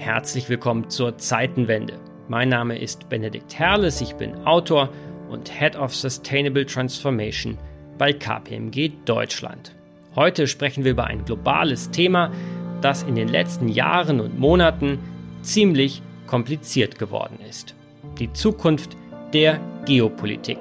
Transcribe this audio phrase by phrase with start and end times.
[0.00, 2.00] Herzlich willkommen zur Zeitenwende.
[2.26, 4.88] Mein Name ist Benedikt Herles, ich bin Autor
[5.28, 7.58] und Head of Sustainable Transformation
[7.98, 9.74] bei KPMG Deutschland.
[10.14, 12.32] Heute sprechen wir über ein globales Thema,
[12.80, 14.98] das in den letzten Jahren und Monaten
[15.42, 17.74] ziemlich kompliziert geworden ist.
[18.18, 18.96] Die Zukunft
[19.34, 20.60] der Geopolitik.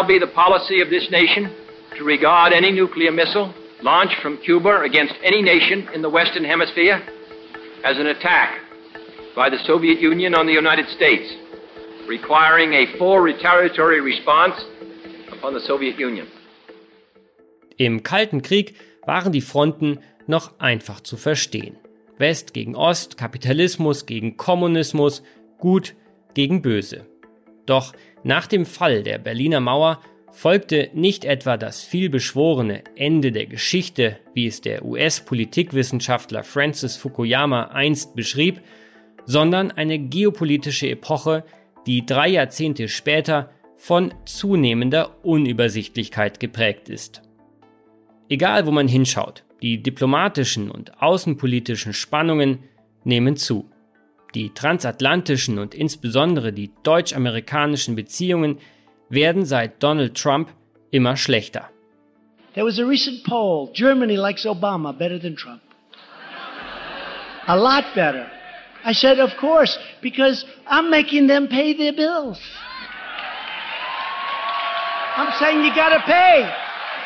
[0.00, 1.50] Shall be the policy of this nation
[1.98, 7.02] to regard any nuclear missile launched from Cuba against any nation in the Western Hemisphere
[7.84, 8.60] as an attack
[9.36, 11.26] by the Soviet Union on the United States,
[12.08, 14.54] requiring a full retaliatory response
[15.32, 16.26] upon the Soviet Union.
[17.76, 21.76] Im Kalten Krieg waren die Fronten noch einfach zu verstehen.
[22.16, 25.22] West gegen Ost, Kapitalismus gegen Kommunismus,
[25.58, 25.94] Gut
[26.32, 27.06] gegen Böse.
[27.66, 27.92] Doch
[28.22, 30.00] nach dem Fall der Berliner Mauer
[30.32, 38.14] folgte nicht etwa das vielbeschworene Ende der Geschichte, wie es der US-Politikwissenschaftler Francis Fukuyama einst
[38.14, 38.60] beschrieb,
[39.26, 41.44] sondern eine geopolitische Epoche,
[41.86, 47.22] die drei Jahrzehnte später von zunehmender Unübersichtlichkeit geprägt ist.
[48.28, 52.58] Egal wo man hinschaut, die diplomatischen und außenpolitischen Spannungen
[53.04, 53.69] nehmen zu.
[54.34, 58.58] Die transatlantischen und insbesondere die deutsch-amerikanischen Beziehungen
[59.08, 60.50] werden seit Donald Trump
[60.90, 61.68] immer schlechter.
[62.54, 63.70] There was a recent poll.
[63.72, 65.62] Germany likes Obama better than Trump.
[67.46, 68.26] A lot better.
[68.84, 72.38] I said, of course, because I'm making them pay their bills.
[75.16, 76.48] I'm saying you gotta pay.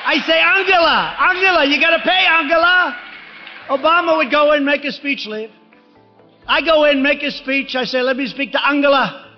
[0.06, 2.96] I say, Angela, Angela, you gotta pay, Angela.
[3.68, 5.50] Obama would go in, make a speech, leave.
[6.46, 7.74] I go in, make a speech.
[7.74, 9.30] I say, let me speak to Angela.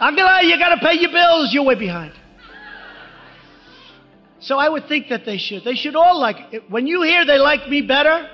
[0.00, 1.52] Angela, you got to pay your bills.
[1.52, 2.12] You're way behind.
[4.40, 5.64] So I would think that they should.
[5.64, 6.62] They should all like it.
[6.70, 8.28] When you hear they like me better,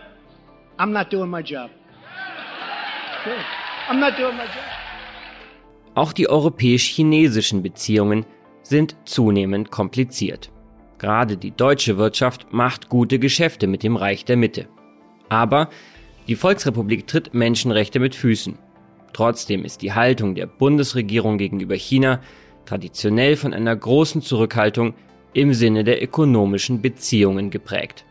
[0.79, 1.71] I'm not doing my job.
[3.89, 4.65] I'm not doing my job.
[5.95, 8.27] Auch die europäisch-chinesischen Beziehungen
[8.63, 10.51] sind zunehmend kompliziert.
[10.99, 14.69] Gerade die deutsche Wirtschaft macht gute Geschäfte mit dem Reich der Mitte.
[15.29, 15.69] Aber
[16.27, 18.59] die Volksrepublik tritt Menschenrechte mit Füßen.
[19.13, 22.21] Trotzdem ist die Haltung der Bundesregierung gegenüber China
[22.65, 24.95] traditionell von einer großen Zurückhaltung
[25.35, 28.05] im Sinne der ökonomischen Beziehungen geprägt.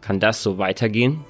[0.00, 1.24] Kann das so weitergehen?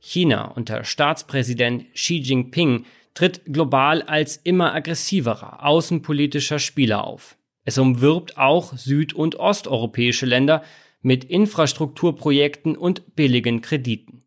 [0.00, 2.84] China unter Staatspräsident Xi Jinping
[3.20, 7.36] tritt global als immer aggressiverer außenpolitischer Spieler auf.
[7.66, 10.62] Es umwirbt auch süd- und osteuropäische Länder
[11.02, 14.22] mit Infrastrukturprojekten und billigen Krediten.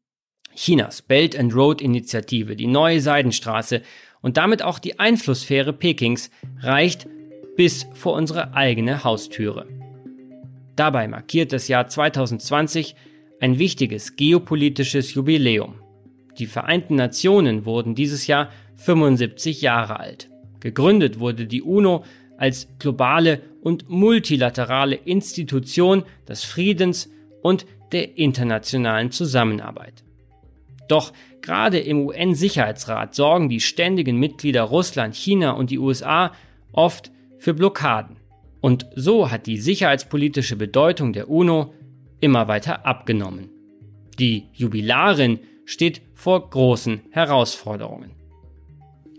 [0.53, 3.81] Chinas Belt and Road Initiative, die neue Seidenstraße
[4.21, 6.29] und damit auch die Einflusssphäre Pekings
[6.59, 7.07] reicht
[7.57, 9.65] bis vor unsere eigene Haustüre.
[10.75, 12.95] Dabei markiert das Jahr 2020
[13.39, 15.79] ein wichtiges geopolitisches Jubiläum.
[16.37, 18.49] Die Vereinten Nationen wurden dieses Jahr
[18.85, 20.29] 75 Jahre alt.
[20.59, 22.03] Gegründet wurde die UNO
[22.37, 27.09] als globale und multilaterale Institution des Friedens
[27.41, 30.03] und der internationalen Zusammenarbeit.
[30.87, 36.33] Doch gerade im UN-Sicherheitsrat sorgen die ständigen Mitglieder Russland, China und die USA
[36.71, 38.17] oft für Blockaden.
[38.59, 41.73] Und so hat die sicherheitspolitische Bedeutung der UNO
[42.19, 43.49] immer weiter abgenommen.
[44.19, 48.22] Die Jubilarin steht vor großen Herausforderungen.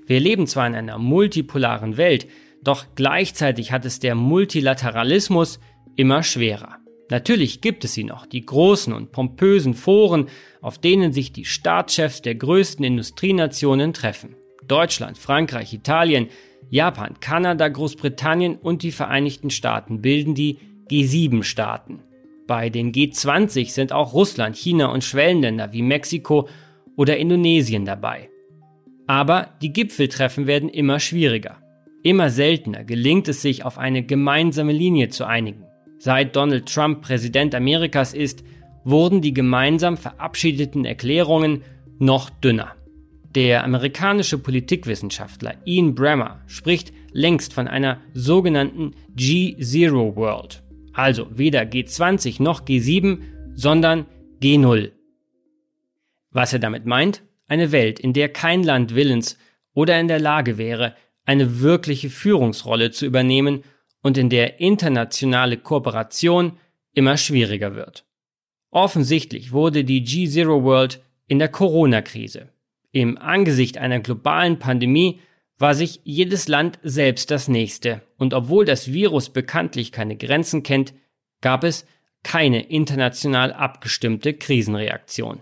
[0.06, 2.26] Wir leben zwar in einer multipolaren Welt,
[2.62, 5.60] doch gleichzeitig hat es der Multilateralismus
[5.96, 6.78] immer schwerer.
[7.10, 10.28] Natürlich gibt es sie noch, die großen und pompösen Foren,
[10.62, 14.36] auf denen sich die Staatschefs der größten Industrienationen treffen.
[14.66, 16.28] Deutschland, Frankreich, Italien,
[16.70, 20.58] Japan, Kanada, Großbritannien und die Vereinigten Staaten bilden die
[20.90, 22.00] G7-Staaten.
[22.46, 26.48] Bei den G20 sind auch Russland, China und Schwellenländer wie Mexiko
[26.96, 28.30] oder Indonesien dabei.
[29.06, 31.58] Aber die Gipfeltreffen werden immer schwieriger.
[32.02, 35.64] Immer seltener gelingt es sich, auf eine gemeinsame Linie zu einigen.
[35.98, 38.44] Seit Donald Trump Präsident Amerikas ist,
[38.84, 41.62] wurden die gemeinsam verabschiedeten Erklärungen
[41.98, 42.74] noch dünner.
[43.34, 50.62] Der amerikanische Politikwissenschaftler Ian Bremmer spricht längst von einer sogenannten G-Zero World.
[50.92, 53.18] Also weder G20 noch G7,
[53.54, 54.06] sondern
[54.40, 54.92] G0.
[56.30, 57.22] Was er damit meint?
[57.54, 59.38] Eine Welt, in der kein Land willens
[59.74, 63.62] oder in der Lage wäre, eine wirkliche Führungsrolle zu übernehmen
[64.02, 66.58] und in der internationale Kooperation
[66.94, 68.04] immer schwieriger wird.
[68.72, 72.48] Offensichtlich wurde die G-Zero World in der Corona-Krise.
[72.90, 75.20] Im Angesicht einer globalen Pandemie
[75.56, 80.92] war sich jedes Land selbst das nächste, und obwohl das Virus bekanntlich keine Grenzen kennt,
[81.40, 81.86] gab es
[82.24, 85.38] keine international abgestimmte Krisenreaktion.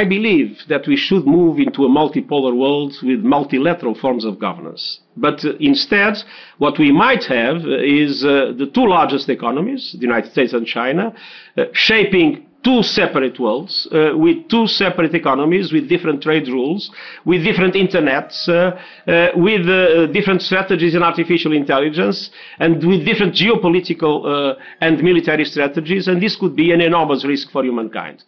[0.00, 4.98] I believe that we should move into a multipolar world with multilateral forms of governance.
[5.16, 6.14] But uh, instead,
[6.58, 10.66] what we might have uh, is uh, the two largest economies, the United States and
[10.66, 11.14] China,
[11.56, 16.90] uh, shaping two separate worlds uh, with two separate economies with different trade rules,
[17.24, 18.76] with different internets, uh,
[19.08, 25.44] uh, with uh, different strategies in artificial intelligence, and with different geopolitical uh, and military
[25.44, 26.08] strategies.
[26.08, 28.24] And this could be an enormous risk for humankind.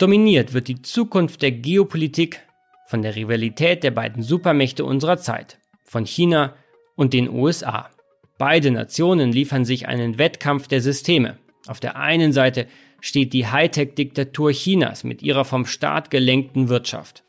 [0.00, 2.40] Dominiert wird die Zukunft der Geopolitik
[2.86, 6.54] von der Rivalität der beiden Supermächte unserer Zeit, von China
[6.96, 7.90] und den USA.
[8.38, 11.36] Beide Nationen liefern sich einen Wettkampf der Systeme,
[11.66, 12.66] auf der einen Seite
[13.02, 17.22] steht die Hightech-Diktatur Chinas mit ihrer vom Staat gelenkten Wirtschaft.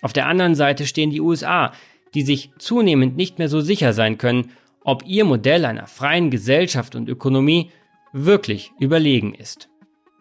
[0.00, 1.74] Auf der anderen Seite stehen die USA,
[2.14, 4.52] die sich zunehmend nicht mehr so sicher sein können,
[4.82, 7.70] ob ihr Modell einer freien Gesellschaft und Ökonomie
[8.14, 9.68] wirklich überlegen ist.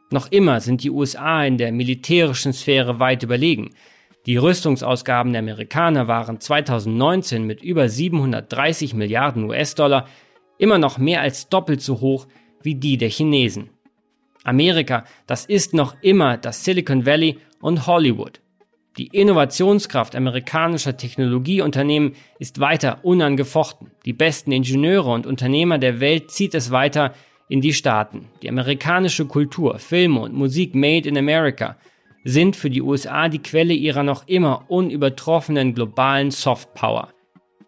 [0.09, 3.71] Noch immer sind die USA in der militärischen Sphäre weit überlegen.
[4.25, 10.07] Die Rüstungsausgaben der Amerikaner waren 2019 mit über 730 Milliarden US-Dollar
[10.57, 12.27] immer noch mehr als doppelt so hoch
[12.61, 13.69] wie die der Chinesen.
[14.43, 18.41] Amerika, das ist noch immer das Silicon Valley und Hollywood.
[18.97, 23.91] Die Innovationskraft amerikanischer Technologieunternehmen ist weiter unangefochten.
[24.05, 27.13] Die besten Ingenieure und Unternehmer der Welt zieht es weiter
[27.49, 28.27] in die Staaten.
[28.41, 31.77] Die amerikanische Kultur, Filme und Musik made in America
[32.23, 37.13] sind für die USA die Quelle ihrer noch immer unübertroffenen globalen Softpower.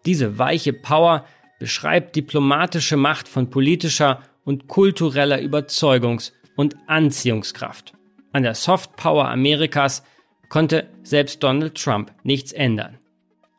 [0.04, 1.24] Diese weiche Power
[1.58, 7.94] beschreibt diplomatische Macht von politischer und kultureller Überzeugungs- und Anziehungskraft.
[8.32, 10.02] An der Soft Power Amerikas
[10.48, 12.98] konnte selbst Donald Trump nichts ändern.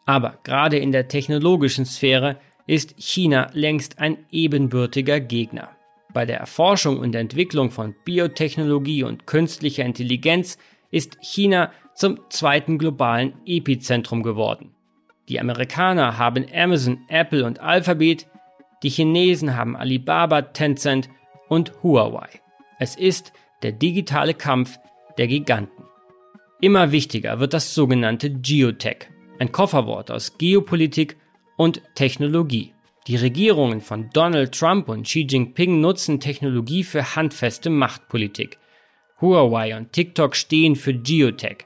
[0.06, 5.70] Aber gerade in der technologischen Sphäre ist China längst ein ebenbürtiger Gegner.
[6.14, 10.58] Bei der Erforschung und Entwicklung von Biotechnologie und künstlicher Intelligenz
[10.92, 14.76] ist China zum zweiten globalen Epizentrum geworden.
[15.30, 18.28] Die Amerikaner haben Amazon, Apple und Alphabet,
[18.84, 21.10] die Chinesen haben Alibaba, Tencent
[21.48, 22.28] und Huawei.
[22.80, 23.32] Es ist
[23.62, 24.80] der digitale Kampf
[25.18, 25.86] der Giganten.
[26.60, 29.10] Immer wichtiger wird das sogenannte Geotech,
[29.40, 31.18] ein Kofferwort aus Geopolitik
[31.58, 32.74] und Technologie.
[33.08, 38.60] Die Regierungen von Donald Trump und Xi Jinping nutzen Technologie für handfeste Machtpolitik.
[39.20, 41.66] Huawei und TikTok stehen für Geotech.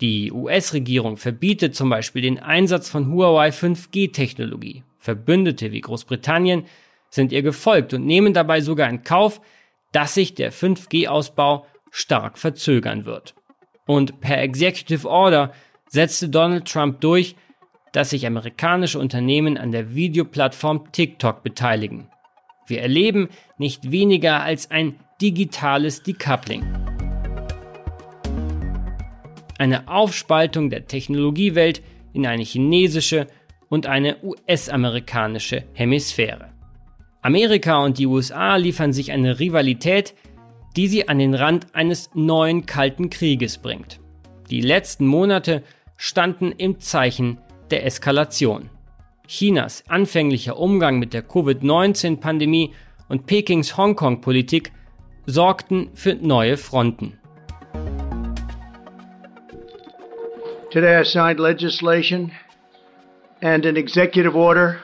[0.00, 4.82] Die US-Regierung verbietet zum Beispiel den Einsatz von Huawei 5G-Technologie.
[4.98, 6.64] Verbündete wie Großbritannien
[7.10, 9.40] sind ihr gefolgt und nehmen dabei sogar in Kauf,
[9.92, 13.34] dass sich der 5G-Ausbau stark verzögern wird.
[13.86, 15.52] Und per Executive Order
[15.88, 17.36] setzte Donald Trump durch,
[17.96, 22.10] dass sich amerikanische Unternehmen an der Videoplattform TikTok beteiligen.
[22.66, 26.62] Wir erleben nicht weniger als ein digitales Decoupling.
[29.56, 31.80] Eine Aufspaltung der Technologiewelt
[32.12, 33.28] in eine chinesische
[33.70, 36.52] und eine US-amerikanische Hemisphäre.
[37.22, 40.14] Amerika und die USA liefern sich eine Rivalität,
[40.76, 44.00] die sie an den Rand eines neuen Kalten Krieges bringt.
[44.50, 45.62] Die letzten Monate
[45.96, 47.38] standen im Zeichen
[47.70, 48.70] der Eskalation.
[49.26, 52.72] Chinas anfänglicher Umgang mit der Covid-19-Pandemie
[53.08, 54.72] und Pekings Hongkong-Politik
[55.26, 57.18] sorgten für neue Fronten.
[60.70, 62.32] Today I signed legislation
[63.40, 64.78] and an executive order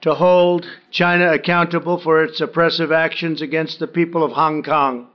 [0.00, 5.08] to hold China accountable for its oppressive actions against the people of Hong Kong.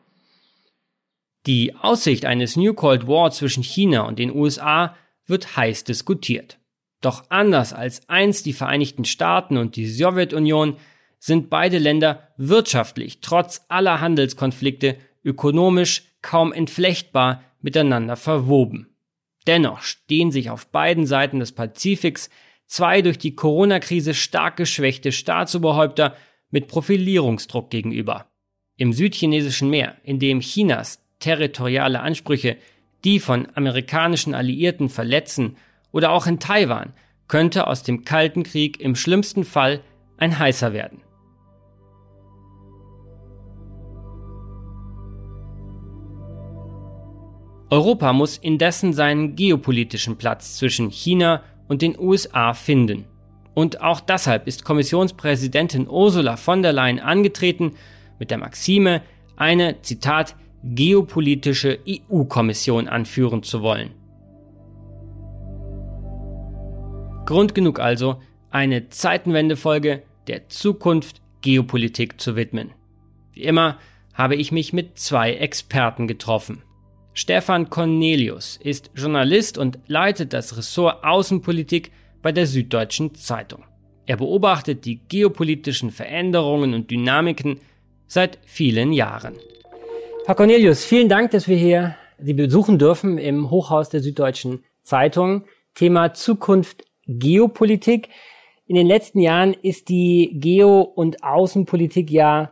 [1.46, 6.58] Die Aussicht eines New Cold War zwischen China und den USA wird heiß diskutiert.
[7.01, 10.77] Doch anders als einst die Vereinigten Staaten und die Sowjetunion
[11.20, 18.88] sind beide Länder wirtschaftlich trotz aller Handelskonflikte ökonomisch kaum entflechtbar miteinander verwoben.
[19.46, 22.30] Dennoch stehen sich auf beiden Seiten des Pazifiks
[22.66, 26.16] zwei durch die Corona-Krise stark geschwächte Staatsoberhäupter
[26.50, 28.27] mit Profilierungsdruck gegenüber.
[28.77, 32.58] Im südchinesischen Meer, in dem Chinas territoriale Ansprüche
[33.04, 35.56] die von amerikanischen Alliierten verletzen,
[35.98, 36.94] oder auch in Taiwan,
[37.27, 39.82] könnte aus dem Kalten Krieg im schlimmsten Fall
[40.18, 41.01] ein heißer werden.
[47.72, 53.06] Europa muss indessen seinen geopolitischen Platz zwischen China und den USA finden.
[53.56, 57.72] Und auch deshalb ist Kommissionspräsidentin Ursula von der Leyen angetreten
[58.20, 59.01] mit der Maxime,
[59.36, 63.97] eine, Zitat, geopolitische EU-Kommission anführen zu wollen.
[67.27, 72.72] Grund genug also, eine Zeitenwendefolge der Zukunft Geopolitik zu widmen.
[73.34, 73.79] Wie immer
[74.13, 76.63] habe ich mich mit zwei Experten getroffen.
[77.13, 81.91] Stefan Cornelius ist Journalist und leitet das Ressort Außenpolitik
[82.22, 83.65] bei der Süddeutschen Zeitung.
[84.05, 87.60] Er beobachtet die geopolitischen Veränderungen und Dynamiken
[88.07, 89.36] seit vielen Jahren.
[90.25, 95.43] Herr Cornelius, vielen Dank, dass wir hier Sie besuchen dürfen im Hochhaus der Süddeutschen Zeitung.
[95.75, 98.10] Thema Zukunft Geopolitik.
[98.66, 102.52] In den letzten Jahren ist die Geo- und Außenpolitik ja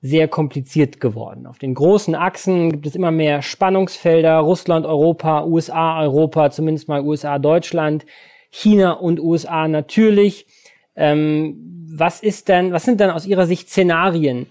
[0.00, 1.46] sehr kompliziert geworden.
[1.46, 4.36] Auf den großen Achsen gibt es immer mehr Spannungsfelder.
[4.36, 8.04] Russland, Europa, USA, Europa, zumindest mal USA, Deutschland,
[8.50, 10.46] China und USA natürlich.
[10.94, 14.46] Ähm, was ist denn, was sind dann aus Ihrer Sicht Szenarien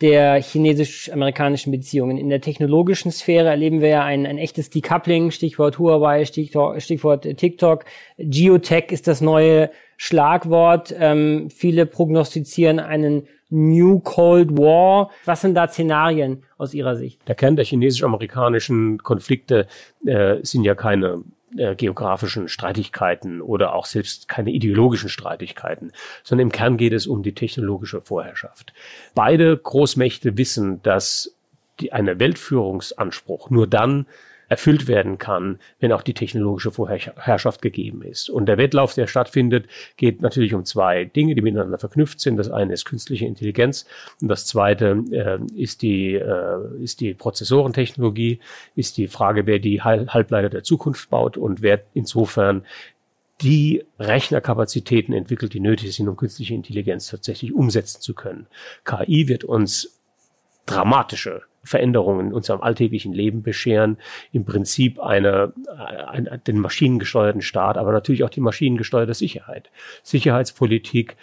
[0.00, 2.18] der chinesisch-amerikanischen Beziehungen?
[2.18, 7.22] In der technologischen Sphäre erleben wir ja ein, ein echtes Decoupling, Stichwort Huawei, Stichwort, Stichwort
[7.36, 7.84] TikTok.
[8.18, 10.94] Geotech ist das neue Schlagwort.
[10.98, 15.10] Ähm, viele prognostizieren einen New Cold War.
[15.24, 17.26] Was sind da Szenarien aus Ihrer Sicht?
[17.26, 19.66] Der Kern der chinesisch-amerikanischen Konflikte
[20.04, 21.22] äh, sind ja keine
[21.56, 27.22] äh, geografischen Streitigkeiten oder auch selbst keine ideologischen Streitigkeiten, sondern im Kern geht es um
[27.22, 28.72] die technologische Vorherrschaft.
[29.14, 31.34] Beide Großmächte wissen, dass
[31.80, 34.06] die, eine Weltführungsanspruch nur dann
[34.48, 38.30] erfüllt werden kann, wenn auch die technologische Vorherrschaft gegeben ist.
[38.30, 42.36] Und der Wettlauf, der stattfindet, geht natürlich um zwei Dinge, die miteinander verknüpft sind.
[42.36, 43.86] Das eine ist künstliche Intelligenz
[44.20, 48.40] und das zweite äh, ist die äh, ist die Prozessorentechnologie,
[48.74, 52.64] ist die Frage, wer die Halbleiter der Zukunft baut und wer insofern
[53.40, 58.46] die Rechnerkapazitäten entwickelt, die nötig sind, um künstliche Intelligenz tatsächlich umsetzen zu können.
[58.84, 59.97] KI wird uns
[60.68, 63.98] dramatische Veränderungen in unserem alltäglichen Leben bescheren.
[64.32, 65.52] Im Prinzip eine,
[66.06, 69.70] eine, den maschinengesteuerten Staat, aber natürlich auch die maschinengesteuerte Sicherheit.
[70.02, 71.16] Sicherheitspolitik,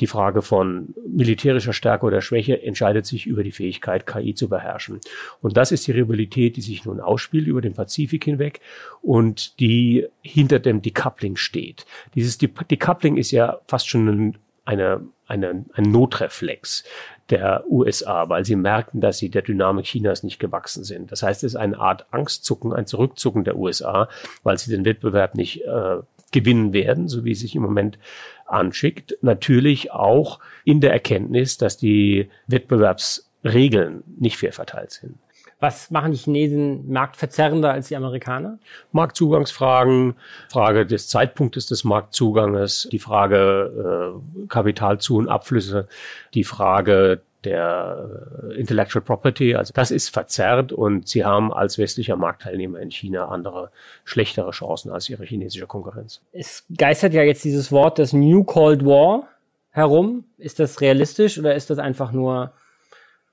[0.00, 5.00] die Frage von militärischer Stärke oder Schwäche entscheidet sich über die Fähigkeit, KI zu beherrschen.
[5.40, 8.60] Und das ist die Rivalität, die sich nun ausspielt über den Pazifik hinweg
[9.02, 11.86] und die hinter dem Decoupling steht.
[12.14, 16.84] Dieses Decoupling ist ja fast schon eine, eine, ein Notreflex
[17.30, 21.10] der USA, weil sie merkten, dass sie der Dynamik Chinas nicht gewachsen sind.
[21.10, 24.08] Das heißt, es ist eine Art Angstzucken, ein Zurückzucken der USA,
[24.42, 25.98] weil sie den Wettbewerb nicht äh,
[26.30, 27.98] gewinnen werden, so wie es sich im Moment
[28.46, 29.16] anschickt.
[29.22, 35.18] Natürlich auch in der Erkenntnis, dass die Wettbewerbsregeln nicht fair verteilt sind.
[35.62, 38.58] Was machen die Chinesen marktverzerrender als die Amerikaner?
[38.90, 40.16] Marktzugangsfragen,
[40.48, 45.86] Frage des Zeitpunktes des Marktzuganges, die Frage äh, Kapitalzu- und Abflüsse,
[46.34, 48.10] die Frage der
[48.50, 49.54] äh, Intellectual Property.
[49.54, 53.70] Also das ist verzerrt und sie haben als westlicher Marktteilnehmer in China andere,
[54.02, 56.22] schlechtere Chancen als ihre chinesische Konkurrenz.
[56.32, 59.28] Es geistert ja jetzt dieses Wort des New Cold War
[59.70, 60.24] herum.
[60.38, 62.52] Ist das realistisch oder ist das einfach nur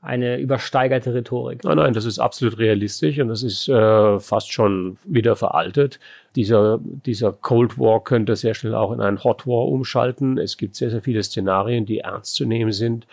[0.01, 1.63] eine übersteigerte Rhetorik.
[1.63, 5.99] Nein, nein, das ist absolut realistisch und das ist äh, fast schon wieder veraltet.
[6.35, 10.37] Dieser, dieser Cold War könnte sehr schnell auch in einen Hot War umschalten.
[10.37, 13.07] Es gibt sehr, sehr viele Szenarien, die ernst zu nehmen sind.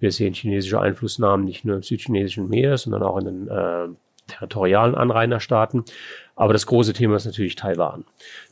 [0.00, 3.86] Wir sehen chinesische Einflussnahmen nicht nur im südchinesischen Meer, sondern auch in den äh,
[4.26, 5.84] territorialen Anrainerstaaten.
[6.34, 8.04] Aber das große Thema ist natürlich Taiwan.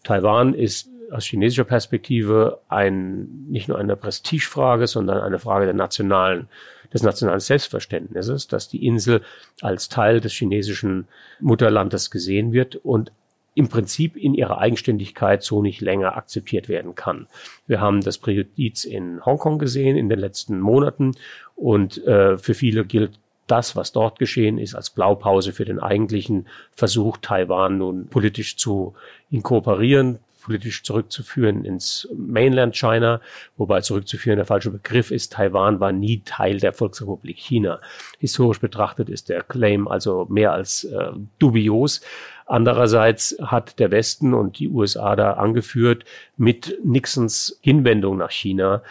[0.05, 6.49] Taiwan ist aus chinesischer Perspektive ein, nicht nur eine Prestigefrage, sondern eine Frage der nationalen
[6.93, 9.23] des nationalen Selbstverständnisses, dass die Insel
[9.61, 11.09] als Teil des chinesischen
[11.41, 13.13] Mutterlandes gesehen wird und
[13.55, 17.27] im Prinzip in ihrer Eigenständigkeit so nicht länger akzeptiert werden kann.
[17.67, 21.13] Wir haben das Präjudiz in Hongkong gesehen in den letzten Monaten
[21.55, 26.47] und äh, für viele gilt das, was dort geschehen ist, als Blaupause für den eigentlichen
[26.75, 28.95] Versuch, Taiwan nun politisch zu
[29.31, 33.21] inkorporieren, politisch zurückzuführen ins Mainland China,
[33.57, 35.33] wobei zurückzuführen der falsche Begriff ist.
[35.33, 37.81] Taiwan war nie Teil der Volksrepublik China.
[38.19, 42.01] Historisch betrachtet ist der Claim also mehr als äh, dubios.
[42.47, 46.05] Andererseits hat der Westen und die USA da angeführt
[46.37, 48.83] mit Nixons Hinwendung nach China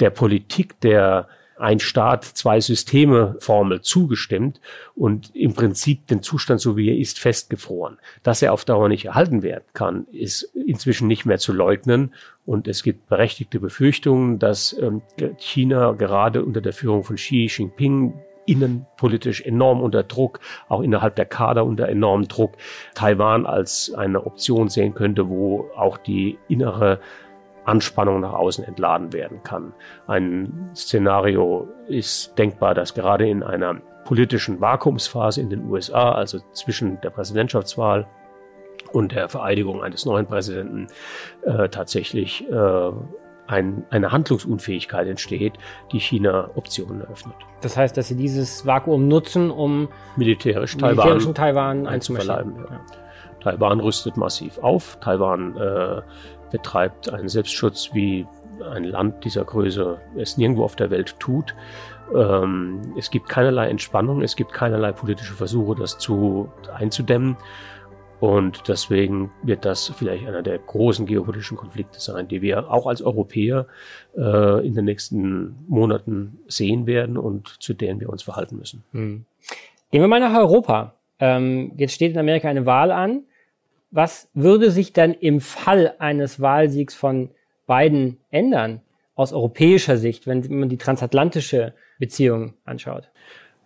[0.00, 1.28] der Politik der
[1.60, 4.60] ein Staat, zwei Systeme Formel zugestimmt
[4.94, 7.98] und im Prinzip den Zustand, so wie er ist, festgefroren.
[8.22, 12.14] Dass er auf Dauer nicht erhalten werden kann, ist inzwischen nicht mehr zu leugnen.
[12.46, 15.02] Und es gibt berechtigte Befürchtungen, dass ähm,
[15.38, 18.14] China gerade unter der Führung von Xi Jinping
[18.46, 22.54] innenpolitisch enorm unter Druck, auch innerhalb der Kader unter enormem Druck,
[22.94, 27.00] Taiwan als eine Option sehen könnte, wo auch die innere
[27.64, 29.72] Anspannung nach außen entladen werden kann.
[30.06, 37.00] Ein Szenario ist denkbar, dass gerade in einer politischen Vakuumsphase in den USA, also zwischen
[37.00, 38.06] der Präsidentschaftswahl
[38.92, 40.88] und der Vereidigung eines neuen Präsidenten,
[41.42, 42.90] äh, tatsächlich äh,
[43.46, 45.54] ein, eine Handlungsunfähigkeit entsteht,
[45.92, 47.34] die China Optionen eröffnet.
[47.62, 52.54] Das heißt, dass sie dieses Vakuum nutzen, um militärisch Taiwan, Taiwan einzuverleiben.
[52.56, 52.80] Ja.
[53.40, 54.98] Taiwan rüstet massiv auf.
[55.00, 56.02] Taiwan äh,
[56.50, 58.26] betreibt einen Selbstschutz, wie
[58.72, 61.54] ein Land dieser Größe es nirgendwo auf der Welt tut.
[62.14, 67.36] Ähm, es gibt keinerlei Entspannung, es gibt keinerlei politische Versuche, das zu einzudämmen.
[68.20, 73.00] Und deswegen wird das vielleicht einer der großen geopolitischen Konflikte sein, die wir auch als
[73.00, 73.66] Europäer
[74.14, 78.84] äh, in den nächsten Monaten sehen werden und zu denen wir uns verhalten müssen.
[78.92, 79.24] Hm.
[79.90, 80.96] Gehen wir mal nach Europa.
[81.18, 83.24] Ähm, jetzt steht in Amerika eine Wahl an.
[83.90, 87.30] Was würde sich dann im Fall eines Wahlsiegs von
[87.66, 88.82] Biden ändern
[89.14, 93.08] aus europäischer Sicht, wenn man die transatlantische Beziehung anschaut?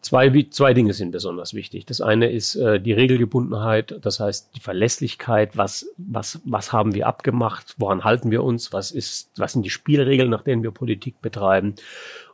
[0.01, 1.87] Zwei, zwei Dinge sind besonders wichtig.
[1.87, 7.07] Das eine ist äh, die Regelgebundenheit, das heißt die Verlässlichkeit, was, was, was haben wir
[7.07, 11.23] abgemacht, woran halten wir uns, was, ist, was sind die Spielregeln, nach denen wir Politik
[11.23, 11.75] betreiben.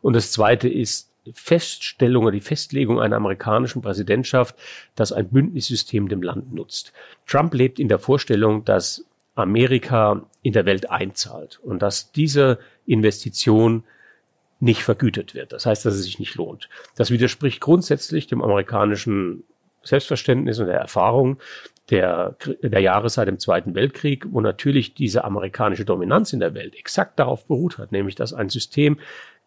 [0.02, 4.56] Und das zweite ist Feststellung oder die Festlegung einer amerikanischen Präsidentschaft,
[4.94, 6.92] dass ein Bündnissystem dem Land nutzt.
[7.26, 13.84] Trump lebt in der Vorstellung, dass Amerika in der Welt einzahlt und dass diese Investition
[14.60, 15.52] nicht vergütet wird.
[15.52, 16.68] Das heißt, dass es sich nicht lohnt.
[16.96, 19.44] Das widerspricht grundsätzlich dem amerikanischen
[19.82, 21.38] Selbstverständnis und der Erfahrung
[21.90, 26.76] der, der Jahre seit dem Zweiten Weltkrieg, wo natürlich diese amerikanische Dominanz in der Welt
[26.76, 28.98] exakt darauf beruht hat, nämlich dass ein System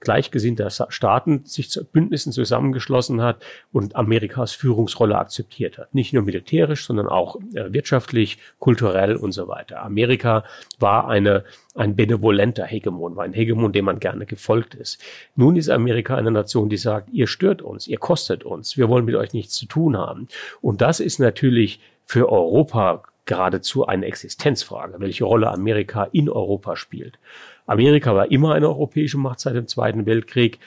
[0.04, 3.38] gleichgesinnter Staaten sich zu Bündnissen zusammengeschlossen hat
[3.72, 5.96] und Amerikas Führungsrolle akzeptiert hat.
[5.96, 9.82] Nicht nur militärisch, sondern auch äh, wirtschaftlich, kulturell und so weiter.
[9.82, 10.44] Amerika
[10.78, 15.02] war eine, ein benevolenter Hegemon, war ein Hegemon, dem man gerne gefolgt ist.
[15.36, 19.06] Nun ist Amerika eine Nation, die sagt, ihr stört uns, ihr kostet uns, wir wollen
[19.06, 20.28] mit euch nichts zu tun haben.
[20.62, 27.20] Und das ist natürlich für Europa geradezu eine Existenzfrage, welche Rolle Amerika in Europa spielt.
[27.66, 30.60] Amerika war immer eine europäische Macht seit dem Zweiten Weltkrieg.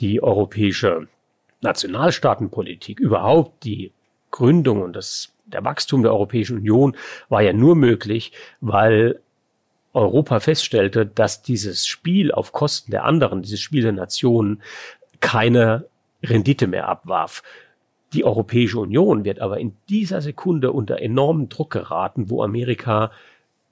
[0.00, 1.06] Die europäische
[1.60, 3.92] Nationalstaatenpolitik, überhaupt die
[4.30, 6.96] Gründung und das, der Wachstum der Europäischen Union
[7.28, 9.20] war ja nur möglich, weil
[9.92, 14.62] Europa feststellte, dass dieses Spiel auf Kosten der anderen, dieses Spiel der Nationen,
[15.20, 15.86] keine
[16.22, 17.42] Rendite mehr abwarf.
[18.12, 23.10] Die Europäische Union wird aber in dieser Sekunde unter enormen Druck geraten, wo Amerika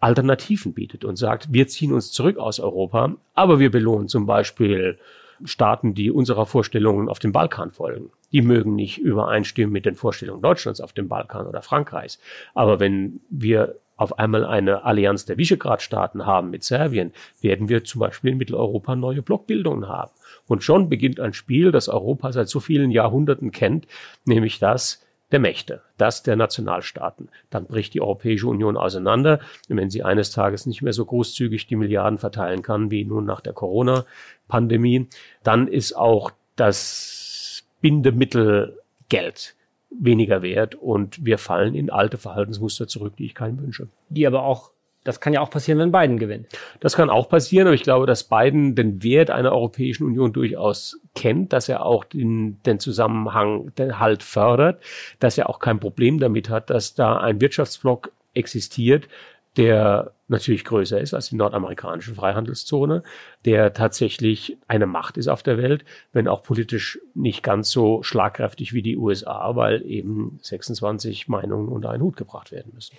[0.00, 4.98] Alternativen bietet und sagt, wir ziehen uns zurück aus Europa, aber wir belohnen zum Beispiel
[5.44, 8.10] Staaten, die unserer Vorstellungen auf dem Balkan folgen.
[8.32, 12.18] Die mögen nicht übereinstimmen mit den Vorstellungen Deutschlands auf dem Balkan oder Frankreichs.
[12.54, 17.98] Aber wenn wir auf einmal eine Allianz der Visegrad-Staaten haben mit Serbien, werden wir zum
[17.98, 20.10] Beispiel in Mitteleuropa neue Blockbildungen haben.
[20.46, 23.86] Und schon beginnt ein Spiel, das Europa seit so vielen Jahrhunderten kennt,
[24.24, 27.28] nämlich das, der Mächte, das der Nationalstaaten.
[27.50, 29.38] Dann bricht die Europäische Union auseinander.
[29.68, 33.42] Wenn sie eines Tages nicht mehr so großzügig die Milliarden verteilen kann wie nun nach
[33.42, 35.08] der Corona-Pandemie,
[35.42, 39.56] dann ist auch das Bindemittel Geld
[39.90, 43.88] weniger wert und wir fallen in alte Verhaltensmuster zurück, die ich keinen wünsche.
[44.08, 44.70] Die aber auch
[45.04, 46.46] das kann ja auch passieren, wenn Biden gewinnt.
[46.80, 51.00] Das kann auch passieren, aber ich glaube, dass Biden den Wert einer Europäischen Union durchaus
[51.14, 54.82] kennt, dass er auch den, den Zusammenhang den halt fördert,
[55.18, 59.08] dass er auch kein Problem damit hat, dass da ein Wirtschaftsblock existiert,
[59.56, 63.02] der natürlich größer ist als die nordamerikanische Freihandelszone,
[63.44, 68.72] der tatsächlich eine Macht ist auf der Welt, wenn auch politisch nicht ganz so schlagkräftig
[68.72, 72.96] wie die USA, weil eben 26 Meinungen unter einen Hut gebracht werden müssen.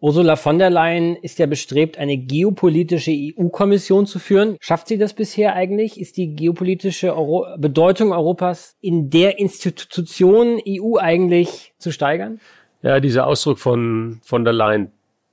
[0.00, 4.56] Ursula von der Leyen ist ja bestrebt, eine geopolitische EU-Kommission zu führen.
[4.58, 6.00] Schafft sie das bisher eigentlich?
[6.00, 12.40] Ist die geopolitische Euro Bedeutung Europas in der Institution EU eigentlich zu steigern?
[12.82, 14.90] Ja, dieser Ausdruck von von der Leyen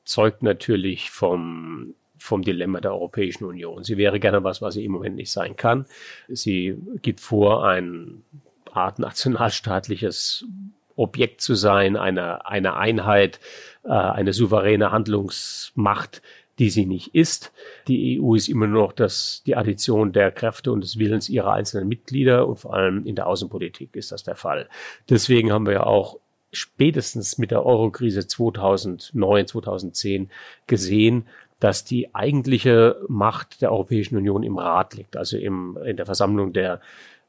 [0.09, 3.85] zeugt natürlich vom vom Dilemma der Europäischen Union.
[3.85, 5.85] Sie wäre gerne was, was sie im Moment nicht sein kann.
[6.27, 8.23] Sie gibt vor, ein
[8.73, 10.45] Art nationalstaatliches
[10.97, 13.39] Objekt zu sein, eine, eine Einheit,
[13.85, 16.21] äh, eine souveräne Handlungsmacht,
[16.59, 17.53] die sie nicht ist.
[17.87, 21.87] Die EU ist immer noch das, die Addition der Kräfte und des Willens ihrer einzelnen
[21.87, 24.67] Mitglieder und vor allem in der Außenpolitik ist das der Fall.
[25.09, 26.19] Deswegen haben wir ja auch
[26.51, 30.29] spätestens mit der Eurokrise 2009, 2010
[30.67, 31.27] gesehen,
[31.59, 36.53] dass die eigentliche Macht der Europäischen Union im Rat liegt, also im, in der Versammlung
[36.53, 36.79] der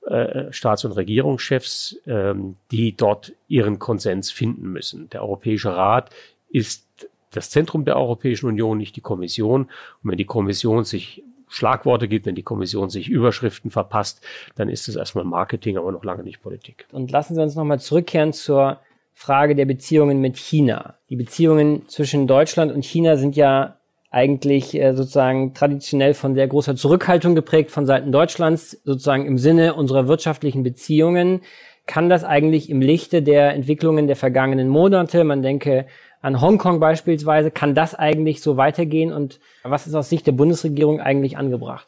[0.06, 5.10] äh, Staats- und Regierungschefs, ähm, die dort ihren Konsens finden müssen.
[5.10, 6.10] Der Europäische Rat
[6.48, 6.86] ist
[7.32, 9.62] das Zentrum der Europäischen Union, nicht die Kommission.
[10.02, 14.88] Und wenn die Kommission sich Schlagworte gibt, wenn die Kommission sich Überschriften verpasst, dann ist
[14.88, 16.86] es erstmal Marketing, aber noch lange nicht Politik.
[16.92, 18.78] Und lassen Sie uns nochmal zurückkehren zur
[19.20, 20.94] Frage der Beziehungen mit China.
[21.10, 23.76] Die Beziehungen zwischen Deutschland und China sind ja
[24.10, 29.74] eigentlich äh, sozusagen traditionell von sehr großer Zurückhaltung geprägt von Seiten Deutschlands, sozusagen im Sinne
[29.74, 31.42] unserer wirtschaftlichen Beziehungen.
[31.84, 35.86] Kann das eigentlich im Lichte der Entwicklungen der vergangenen Monate, man denke
[36.22, 40.98] an Hongkong beispielsweise, kann das eigentlich so weitergehen und was ist aus Sicht der Bundesregierung
[40.98, 41.86] eigentlich angebracht?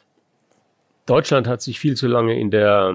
[1.07, 2.93] Deutschland hat sich viel zu lange in der,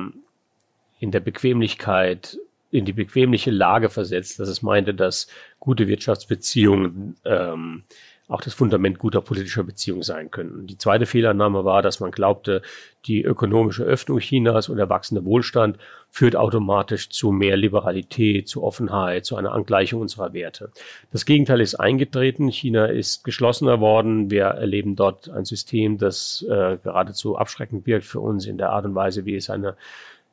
[1.01, 2.39] in der Bequemlichkeit,
[2.71, 5.29] in die bequemliche Lage versetzt, dass es meinte, dass
[5.59, 7.85] gute Wirtschaftsbeziehungen ähm,
[8.29, 10.67] auch das Fundament guter politischer Beziehungen sein können.
[10.67, 12.61] Die zweite Fehlannahme war, dass man glaubte,
[13.07, 15.79] die ökonomische Öffnung Chinas und der wachsende Wohlstand
[16.11, 20.71] führt automatisch zu mehr Liberalität, zu Offenheit, zu einer Angleichung unserer Werte.
[21.11, 22.49] Das Gegenteil ist eingetreten.
[22.51, 24.31] China ist geschlossener worden.
[24.31, 28.85] Wir erleben dort ein System, das äh, geradezu abschreckend wirkt für uns in der Art
[28.85, 29.75] und Weise, wie es eine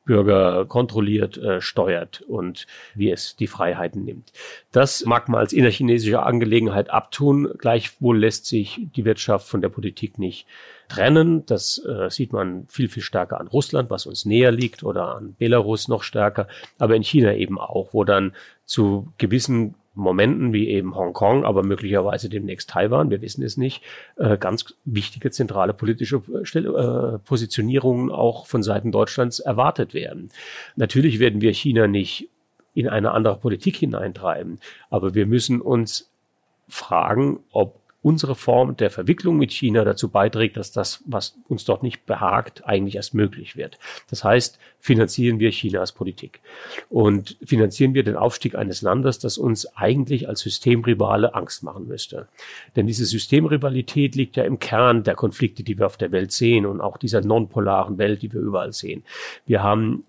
[0.05, 4.31] Bürger kontrolliert äh, steuert und wie es die Freiheiten nimmt.
[4.71, 7.51] Das mag man als innerchinesische Angelegenheit abtun.
[7.57, 10.45] Gleichwohl lässt sich die Wirtschaft von der Politik nicht
[10.87, 11.45] trennen.
[11.47, 15.35] Das äh, sieht man viel, viel stärker an Russland, was uns näher liegt, oder an
[15.37, 18.33] Belarus noch stärker, aber in China eben auch, wo dann
[18.65, 23.83] zu gewissen Momenten wie eben Hongkong, aber möglicherweise demnächst Taiwan, wir wissen es nicht,
[24.17, 30.29] äh, ganz wichtige zentrale politische äh, Positionierungen auch von Seiten Deutschlands erwartet werden.
[30.75, 32.29] Natürlich werden wir China nicht
[32.73, 36.11] in eine andere Politik hineintreiben, aber wir müssen uns
[36.67, 41.81] fragen, ob unsere Form der Verwicklung mit China dazu beiträgt, dass das, was uns dort
[41.81, 43.79] nicht behagt, eigentlich erst möglich wird.
[44.11, 46.39] Das heißt, finanzieren wir Chinas Politik
[46.87, 52.27] und finanzieren wir den Aufstieg eines Landes, das uns eigentlich als Systemrivale Angst machen müsste.
[52.75, 56.67] Denn diese Systemrivalität liegt ja im Kern der Konflikte, die wir auf der Welt sehen
[56.67, 59.03] und auch dieser nonpolaren Welt, die wir überall sehen.
[59.47, 60.03] Wir haben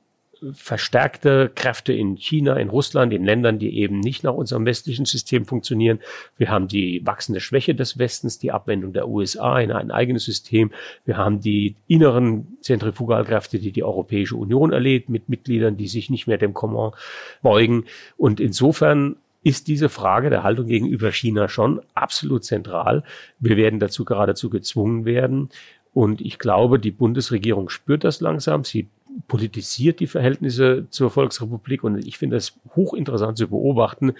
[0.55, 5.45] verstärkte Kräfte in China, in Russland, in Ländern, die eben nicht nach unserem westlichen System
[5.45, 6.01] funktionieren.
[6.37, 10.73] Wir haben die wachsende Schwäche des Westens, die Abwendung der USA in ein eigenes System.
[11.05, 16.27] Wir haben die inneren Zentrifugalkräfte, die die Europäische Union erlebt, mit Mitgliedern, die sich nicht
[16.27, 16.95] mehr dem Command
[17.43, 17.85] beugen.
[18.17, 23.05] Und insofern ist diese Frage der Haltung gegenüber China schon absolut zentral.
[23.39, 25.51] Wir werden dazu geradezu gezwungen werden.
[25.97, 28.65] Und ich glaube, die Bundesregierung spürt das langsam.
[28.65, 28.91] Sie
[29.29, 34.13] politisiert die Verhältnisse zur Volksrepublik und ich finde es hochinteressant zu beobachten,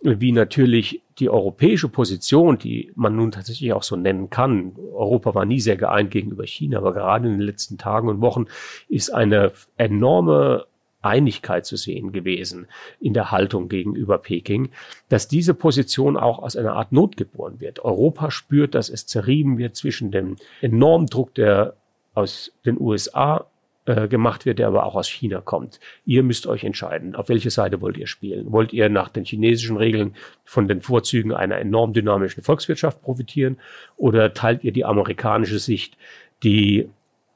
[0.00, 5.44] wie natürlich die europäische Position, die man nun tatsächlich auch so nennen kann, Europa war
[5.44, 8.46] nie sehr geeint gegenüber China, aber gerade in den letzten Tagen und Wochen
[8.88, 10.64] ist eine enorme
[11.02, 12.66] Einigkeit zu sehen gewesen
[13.00, 14.70] in der Haltung gegenüber Peking,
[15.08, 17.84] dass diese Position auch aus einer Art Not geboren wird.
[17.84, 21.74] Europa spürt, dass es zerrieben wird zwischen dem enormen Druck, der
[22.14, 23.46] aus den USA
[23.86, 25.80] äh, gemacht wird, der aber auch aus China kommt.
[26.04, 28.52] Ihr müsst euch entscheiden, auf welche Seite wollt ihr spielen.
[28.52, 33.58] Wollt ihr nach den chinesischen Regeln von den Vorzügen einer enorm dynamischen Volkswirtschaft profitieren
[33.96, 35.96] oder teilt ihr die amerikanische Sicht,
[36.42, 36.90] die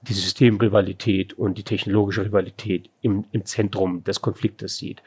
[0.09, 5.03] die Systemrivalität und die technologische Rivalität im, im Zentrum des Konfliktes sieht?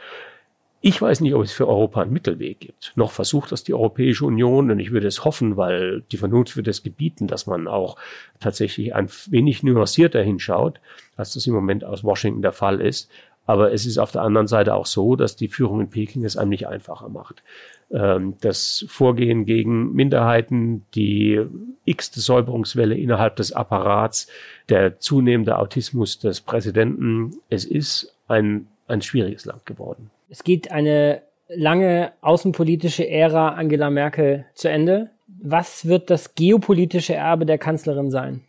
[0.80, 2.94] Ich weiß nicht, ob es für Europa einen Mittelweg gibt.
[2.96, 6.68] Noch versucht das die Europäische Union und ich würde es hoffen, weil die Vernunft wird
[6.68, 7.98] es gebieten, dass man auch
[8.40, 10.80] tatsächlich ein wenig nuancierter hinschaut,
[11.16, 13.10] als das im Moment aus Washington der Fall ist.
[13.48, 16.38] Aber es ist auf der anderen Seite auch so, dass die Führung in Peking es
[16.38, 17.42] einem nicht einfacher macht.
[17.92, 21.42] Ähm, das Vorgehen gegen Minderheiten, die
[21.86, 24.28] x-te Säuberungswelle innerhalb des Apparats,
[24.68, 30.12] der zunehmende Autismus des Präsidenten, es ist ein, ein schwieriges Land geworden.
[30.30, 35.12] Es geht eine lange außenpolitische Ära Angela Merkel zu Ende.
[35.28, 38.42] Was wird das geopolitische Erbe der Kanzlerin sein?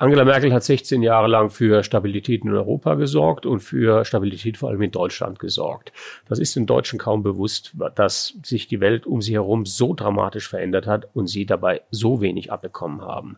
[0.00, 4.70] Angela Merkel hat 16 Jahre lang für Stabilität in Europa gesorgt und für Stabilität vor
[4.70, 5.92] allem in Deutschland gesorgt.
[6.26, 10.48] Das ist den Deutschen kaum bewusst, dass sich die Welt um sie herum so dramatisch
[10.48, 13.36] verändert hat und sie dabei so wenig abbekommen haben.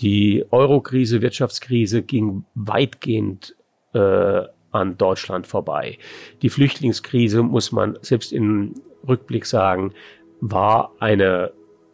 [0.00, 3.56] Die Eurokrise, Wirtschaftskrise ging weitgehend
[3.94, 5.96] äh, an Deutschland vorbei.
[6.42, 8.74] Die Flüchtlingskrise, muss man selbst im
[9.08, 9.94] Rückblick sagen,
[10.42, 11.52] war eine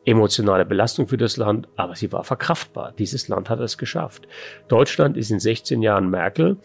[0.09, 2.92] emotionale Belastung für das Land, aber sie war verkraftbar.
[2.99, 4.27] Dieses Land hat es geschafft.
[4.68, 6.57] Deutschland ist in 16 Jahren Merkel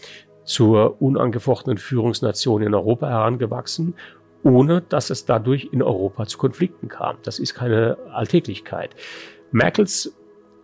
[0.45, 3.95] zur unangefochtenen Führungsnation in Europa herangewachsen,
[4.43, 7.17] ohne dass es dadurch in Europa zu Konflikten kam.
[7.23, 8.95] Das ist keine Alltäglichkeit.
[9.51, 10.13] Merkels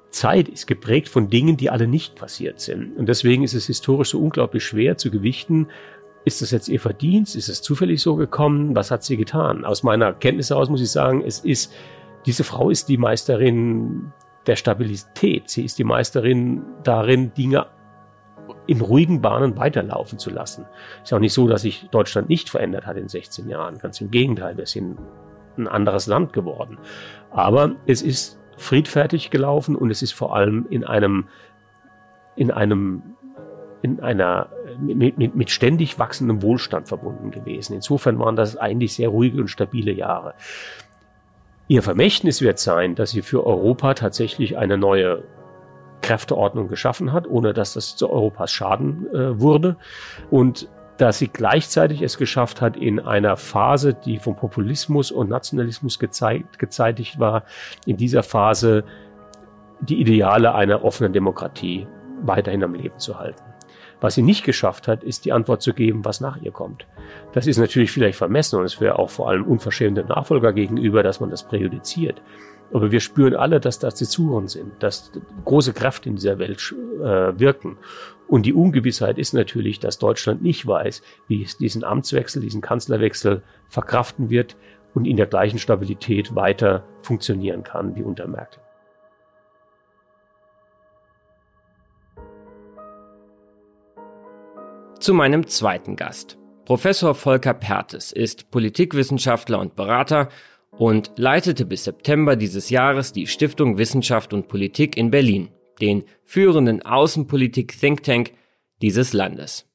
[0.09, 2.97] Zeit ist geprägt von Dingen, die alle nicht passiert sind.
[2.97, 5.67] Und deswegen ist es historisch so unglaublich schwer zu gewichten,
[6.25, 7.35] ist das jetzt ihr Verdienst?
[7.35, 8.75] Ist es zufällig so gekommen?
[8.75, 9.63] Was hat sie getan?
[9.63, 11.71] Aus meiner Kenntnis heraus muss ich sagen, es ist,
[12.25, 14.11] diese Frau ist die Meisterin
[14.47, 15.49] der Stabilität.
[15.49, 17.67] Sie ist die Meisterin darin, Dinge
[18.67, 20.65] in ruhigen Bahnen weiterlaufen zu lassen.
[21.03, 23.77] Ist ja auch nicht so, dass sich Deutschland nicht verändert hat in 16 Jahren.
[23.77, 24.97] Ganz im Gegenteil, wir sind
[25.57, 26.77] ein anderes Land geworden.
[27.31, 31.27] Aber es ist friedfertig gelaufen und es ist vor allem in einem,
[32.35, 33.03] in einem,
[33.81, 37.73] in einer, mit, mit, mit ständig wachsendem Wohlstand verbunden gewesen.
[37.73, 40.33] Insofern waren das eigentlich sehr ruhige und stabile Jahre.
[41.69, 45.23] Ihr Vermächtnis wird sein, dass sie für Europa tatsächlich eine neue
[46.01, 49.77] Kräfteordnung geschaffen hat, ohne dass das zu Europas Schaden äh, wurde.
[50.31, 55.99] Und dass sie gleichzeitig es geschafft hat, in einer Phase, die vom Populismus und Nationalismus
[55.99, 57.43] gezeigt, gezeitigt war,
[57.85, 58.83] in dieser Phase
[59.79, 61.87] die Ideale einer offenen Demokratie
[62.23, 63.43] weiterhin am Leben zu halten.
[64.01, 66.87] Was sie nicht geschafft hat, ist die Antwort zu geben, was nach ihr kommt.
[67.33, 71.03] Das ist natürlich vielleicht vermessen und es wäre auch vor allem unverschämt dem Nachfolger gegenüber,
[71.03, 72.21] dass man das präjudiziert.
[72.71, 75.11] Aber wir spüren alle, dass das Zäsuren sind, dass
[75.43, 77.77] große Kräfte in dieser Welt äh, wirken.
[78.27, 83.41] Und die Ungewissheit ist natürlich, dass Deutschland nicht weiß, wie es diesen Amtswechsel, diesen Kanzlerwechsel
[83.67, 84.55] verkraften wird
[84.93, 88.61] und in der gleichen Stabilität weiter funktionieren kann wie unter Merkel.
[94.99, 96.37] Zu meinem zweiten Gast.
[96.65, 100.27] Professor Volker Pertes ist Politikwissenschaftler und Berater
[100.71, 106.81] und leitete bis September dieses Jahres die Stiftung Wissenschaft und Politik in Berlin, den führenden
[106.81, 108.31] Außenpolitik-Think Tank
[108.81, 109.65] dieses Landes.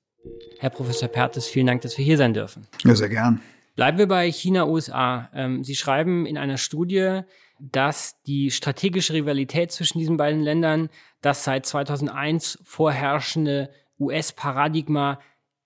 [0.58, 2.66] Herr Professor Pertes, vielen Dank, dass wir hier sein dürfen.
[2.84, 3.40] Ja, sehr gern.
[3.76, 5.30] Bleiben wir bei China-USA.
[5.34, 7.22] Ähm, Sie schreiben in einer Studie,
[7.58, 10.90] dass die strategische Rivalität zwischen diesen beiden Ländern
[11.22, 13.70] das seit 2001 vorherrschende
[14.04, 15.20] US-Paradigma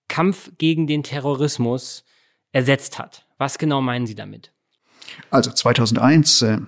[0.07, 2.03] Kampf gegen den Terrorismus
[2.51, 3.25] ersetzt hat.
[3.37, 4.51] Was genau meinen Sie damit?
[5.31, 6.59] Also 2001, äh,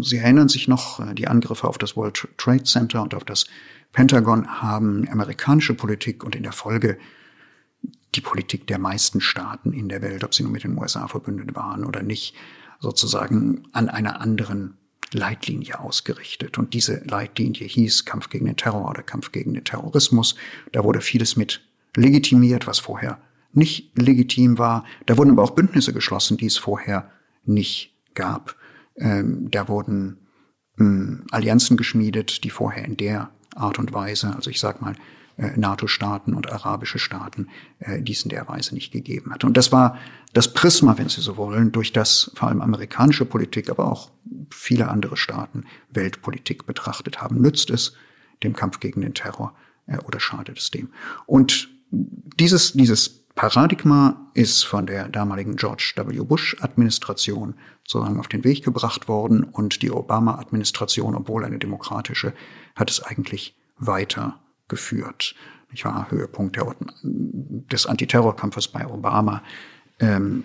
[0.00, 3.46] Sie erinnern sich noch, äh, die Angriffe auf das World Trade Center und auf das
[3.92, 6.98] Pentagon haben amerikanische Politik und in der Folge
[8.14, 11.54] die Politik der meisten Staaten in der Welt, ob sie nun mit den USA verbündet
[11.54, 12.34] waren oder nicht,
[12.80, 14.76] sozusagen an einer anderen
[15.12, 16.58] Leitlinie ausgerichtet.
[16.58, 20.34] Und diese Leitlinie hieß Kampf gegen den Terror oder Kampf gegen den Terrorismus.
[20.72, 21.62] Da wurde vieles mit
[21.96, 23.18] legitimiert, was vorher
[23.52, 24.84] nicht legitim war.
[25.06, 27.10] Da wurden aber auch Bündnisse geschlossen, die es vorher
[27.44, 28.56] nicht gab.
[28.96, 30.18] Ähm, da wurden
[30.78, 34.94] ähm, Allianzen geschmiedet, die vorher in der Art und Weise, also ich sag mal,
[35.36, 39.44] NATO-Staaten und arabische Staaten äh, dies in der Weise nicht gegeben hat.
[39.44, 39.98] Und das war
[40.32, 44.10] das Prisma, wenn Sie so wollen, durch das vor allem amerikanische Politik, aber auch
[44.50, 47.40] viele andere Staaten Weltpolitik betrachtet haben.
[47.40, 47.94] Nützt es
[48.42, 49.54] dem Kampf gegen den Terror
[49.86, 50.90] äh, oder schadet es dem?
[51.26, 56.24] Und dieses, dieses Paradigma ist von der damaligen George W.
[56.24, 62.32] Bush-Administration sozusagen auf den Weg gebracht worden und die Obama-Administration, obwohl eine demokratische,
[62.74, 63.54] hat es eigentlich
[64.66, 65.34] weitergeführt.
[65.72, 69.42] Ich war Höhepunkt der, des Antiterrorkampfes bei Obama,
[70.00, 70.44] ähm,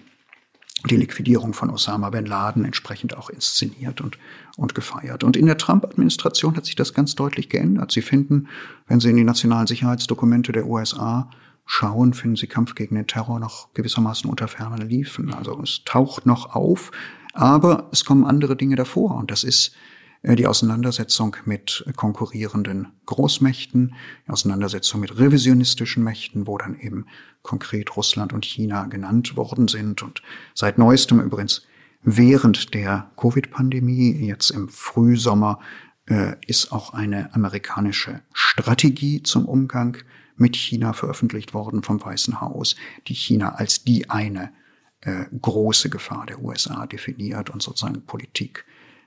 [0.90, 4.18] die Liquidierung von Osama bin Laden entsprechend auch inszeniert und,
[4.58, 5.24] und gefeiert.
[5.24, 7.92] Und in der Trump-Administration hat sich das ganz deutlich geändert.
[7.92, 8.48] Sie finden,
[8.88, 11.30] wenn Sie in die nationalen Sicherheitsdokumente der USA
[11.68, 15.32] schauen, finden Sie Kampf gegen den Terror noch gewissermaßen unter ferner Liefen.
[15.36, 16.90] Also es taucht noch auf,
[17.34, 19.18] aber es kommen andere Dinge davor.
[19.18, 19.76] Und das ist
[20.24, 23.96] die Auseinandersetzung mit konkurrierenden Großmächten,
[24.28, 27.08] die Auseinandersetzung mit revisionistischen Mächten, wo dann eben
[27.42, 30.04] konkret Russland und China genannt worden sind.
[30.04, 30.22] Und
[30.54, 31.64] seit neuestem übrigens
[32.04, 35.60] während der Covid-Pandemie, jetzt im Frühsommer,
[36.06, 39.98] äh, ist auch eine amerikanische Strategie zum Umgang
[40.36, 42.76] mit China veröffentlicht worden vom Weißen Haus,
[43.08, 44.52] die China als die eine
[45.02, 48.66] äh, große Gefahr der USA definiert und sozusagen Politik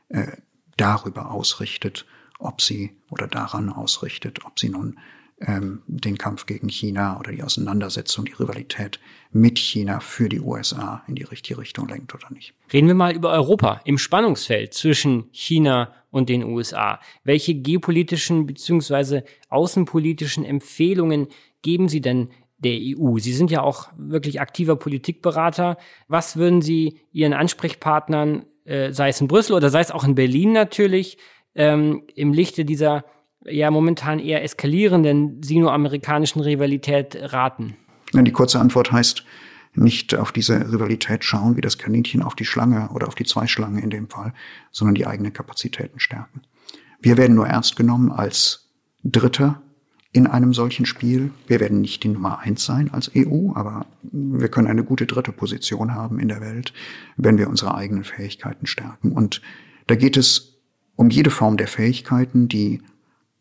[0.09, 0.37] äh,
[0.77, 2.07] darüber ausrichtet,
[2.39, 4.99] ob sie oder daran ausrichtet, ob sie nun
[5.41, 9.01] ähm, den Kampf gegen China oder die Auseinandersetzung, die Rivalität
[9.33, 12.55] mit China für die USA in die richtige Richtung lenkt oder nicht.
[12.73, 17.01] Reden wir mal über Europa im Spannungsfeld zwischen China und den USA.
[17.25, 19.23] Welche geopolitischen bzw.
[19.49, 21.27] außenpolitischen Empfehlungen
[21.63, 23.19] geben Sie denn der EU?
[23.19, 25.77] Sie sind ja auch wirklich aktiver Politikberater.
[26.07, 30.15] Was würden Sie Ihren Ansprechpartnern, äh, sei es in Brüssel oder sei es auch in
[30.15, 31.19] Berlin natürlich,
[31.55, 33.05] ähm, im Lichte dieser
[33.45, 37.77] ja momentan eher eskalierenden sino-amerikanischen Rivalität raten?
[38.13, 39.25] Die kurze Antwort heißt,
[39.75, 43.47] nicht auf diese Rivalität schauen wie das Kaninchen auf die Schlange oder auf die zwei
[43.47, 44.33] Schlangen in dem Fall,
[44.71, 46.43] sondern die eigenen Kapazitäten stärken.
[47.01, 48.71] Wir werden nur ernst genommen als
[49.03, 49.63] Dritter
[50.15, 51.33] in einem solchen Spiel.
[51.49, 55.33] Wir werden nicht die Nummer eins sein als EU, aber wir können eine gute dritte
[55.33, 56.73] Position haben in der Welt,
[57.17, 59.11] wenn wir unsere eigenen Fähigkeiten stärken.
[59.11, 59.43] Und
[59.89, 60.61] da geht es
[60.95, 62.81] um jede Form der Fähigkeiten, die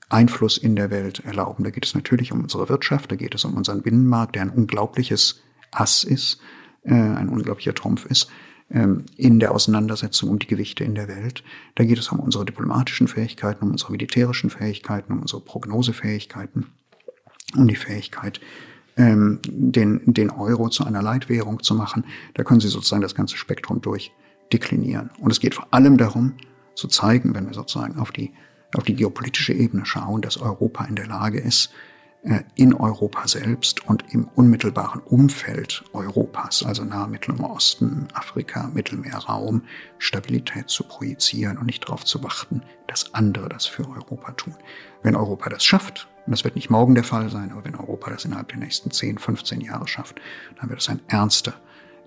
[0.09, 1.63] Einfluss in der Welt erlauben.
[1.63, 4.49] Da geht es natürlich um unsere Wirtschaft, da geht es um unseren Binnenmarkt, der ein
[4.49, 6.41] unglaubliches Ass ist,
[6.81, 8.31] äh, ein unglaublicher Trumpf ist
[8.69, 11.43] in der Auseinandersetzung um die Gewichte in der Welt.
[11.75, 16.67] Da geht es um unsere diplomatischen Fähigkeiten, um unsere militärischen Fähigkeiten, um unsere Prognosefähigkeiten,
[17.55, 18.39] um die Fähigkeit,
[18.97, 22.05] ähm, den, den Euro zu einer Leitwährung zu machen.
[22.33, 25.11] Da können Sie sozusagen das ganze Spektrum durchdeklinieren.
[25.19, 26.33] Und es geht vor allem darum,
[26.75, 28.31] zu zeigen, wenn wir sozusagen auf die,
[28.75, 31.71] auf die geopolitische Ebene schauen, dass Europa in der Lage ist,
[32.55, 39.63] in Europa selbst und im unmittelbaren Umfeld Europas, also nahe Mittlerer Osten, Afrika, Mittelmeerraum,
[39.97, 44.55] Stabilität zu projizieren und nicht darauf zu warten, dass andere das für Europa tun.
[45.01, 48.11] Wenn Europa das schafft, und das wird nicht morgen der Fall sein, aber wenn Europa
[48.11, 50.21] das innerhalb der nächsten 10, 15 Jahre schafft,
[50.61, 51.55] dann wird es ein ernster,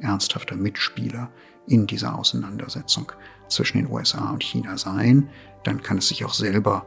[0.01, 1.31] ernsthafter Mitspieler
[1.67, 3.13] in dieser Auseinandersetzung
[3.49, 5.29] zwischen den USA und China sein.
[5.65, 6.87] Dann kann es sich auch selber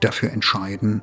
[0.00, 1.00] dafür entscheiden,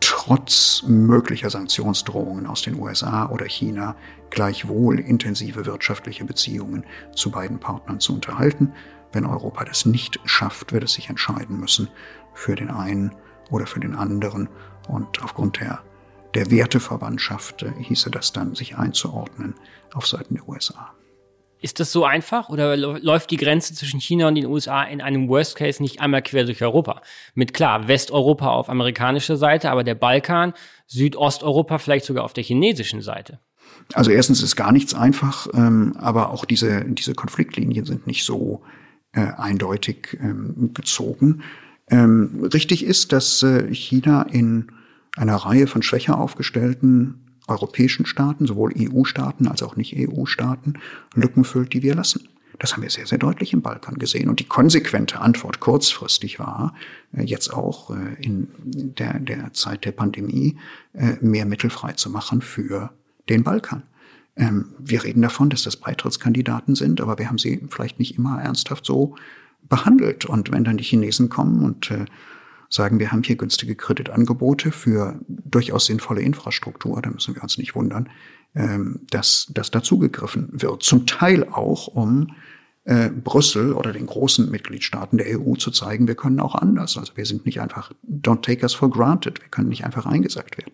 [0.00, 3.96] trotz möglicher Sanktionsdrohungen aus den USA oder China
[4.30, 6.84] gleichwohl intensive wirtschaftliche Beziehungen
[7.14, 8.72] zu beiden Partnern zu unterhalten.
[9.12, 11.88] Wenn Europa das nicht schafft, wird es sich entscheiden müssen
[12.34, 13.12] für den einen
[13.50, 14.48] oder für den anderen.
[14.88, 15.80] Und aufgrund der,
[16.34, 19.54] der Werteverwandtschaft äh, hieße das dann, sich einzuordnen
[19.92, 20.92] auf Seiten der USA.
[21.60, 25.28] Ist das so einfach oder läuft die Grenze zwischen China und den USA in einem
[25.28, 27.02] Worst Case nicht einmal quer durch Europa?
[27.34, 30.54] Mit klar, Westeuropa auf amerikanischer Seite, aber der Balkan,
[30.86, 33.38] Südosteuropa vielleicht sogar auf der chinesischen Seite.
[33.92, 38.62] Also erstens ist gar nichts einfach, ähm, aber auch diese, diese Konfliktlinien sind nicht so
[39.12, 41.42] äh, eindeutig ähm, gezogen.
[41.88, 44.72] Ähm, richtig ist, dass äh, China in
[45.16, 50.74] einer Reihe von schwächer aufgestellten europäischen Staaten, sowohl EU-Staaten als auch Nicht-EU-Staaten,
[51.14, 52.28] Lücken füllt, die wir lassen.
[52.60, 54.28] Das haben wir sehr, sehr deutlich im Balkan gesehen.
[54.28, 56.74] Und die konsequente Antwort kurzfristig war,
[57.12, 60.58] äh, jetzt auch äh, in der, der Zeit der Pandemie,
[60.92, 61.94] äh, mehr Mittel frei
[62.40, 62.90] für
[63.28, 63.82] den Balkan.
[64.36, 68.40] Ähm, wir reden davon, dass das Beitrittskandidaten sind, aber wir haben sie vielleicht nicht immer
[68.40, 69.16] ernsthaft so
[69.68, 70.26] behandelt.
[70.26, 71.90] Und wenn dann die Chinesen kommen und
[72.70, 77.74] sagen, wir haben hier günstige Kreditangebote für durchaus sinnvolle Infrastruktur, da müssen wir uns nicht
[77.74, 78.08] wundern,
[78.54, 80.82] ähm, dass, dass dazugegriffen wird.
[80.82, 82.32] Zum Teil auch, um
[82.84, 86.96] äh, Brüssel oder den großen Mitgliedstaaten der EU zu zeigen, wir können auch anders.
[86.96, 90.56] Also wir sind nicht einfach, don't take us for granted, wir können nicht einfach eingesagt
[90.56, 90.72] werden.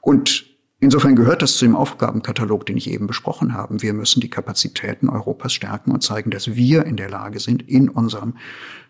[0.00, 0.49] Und
[0.82, 3.82] Insofern gehört das zu dem Aufgabenkatalog, den ich eben besprochen habe.
[3.82, 7.90] Wir müssen die Kapazitäten Europas stärken und zeigen, dass wir in der Lage sind, in
[7.90, 8.38] unserem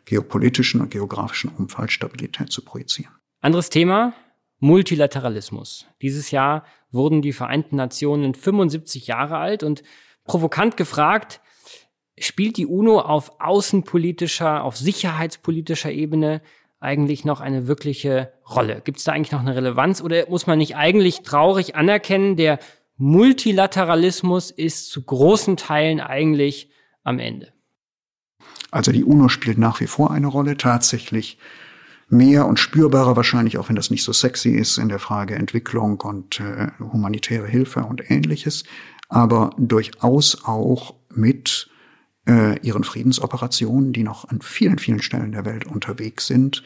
[0.04, 3.12] geopolitischen und geografischen Umfeld Stabilität zu projizieren.
[3.40, 4.14] Anderes Thema,
[4.60, 5.86] Multilateralismus.
[6.00, 9.82] Dieses Jahr wurden die Vereinten Nationen 75 Jahre alt und
[10.24, 11.40] provokant gefragt,
[12.18, 16.40] spielt die UNO auf außenpolitischer, auf sicherheitspolitischer Ebene
[16.80, 18.80] eigentlich noch eine wirkliche Rolle?
[18.82, 22.58] Gibt es da eigentlich noch eine Relevanz oder muss man nicht eigentlich traurig anerkennen, der
[22.96, 26.70] Multilateralismus ist zu großen Teilen eigentlich
[27.04, 27.52] am Ende?
[28.70, 31.38] Also die UNO spielt nach wie vor eine Rolle, tatsächlich
[32.08, 36.00] mehr und spürbarer wahrscheinlich, auch wenn das nicht so sexy ist in der Frage Entwicklung
[36.00, 38.64] und äh, humanitäre Hilfe und ähnliches,
[39.08, 41.70] aber durchaus auch mit
[42.28, 46.62] äh, ihren Friedensoperationen, die noch an vielen, vielen Stellen der Welt unterwegs sind,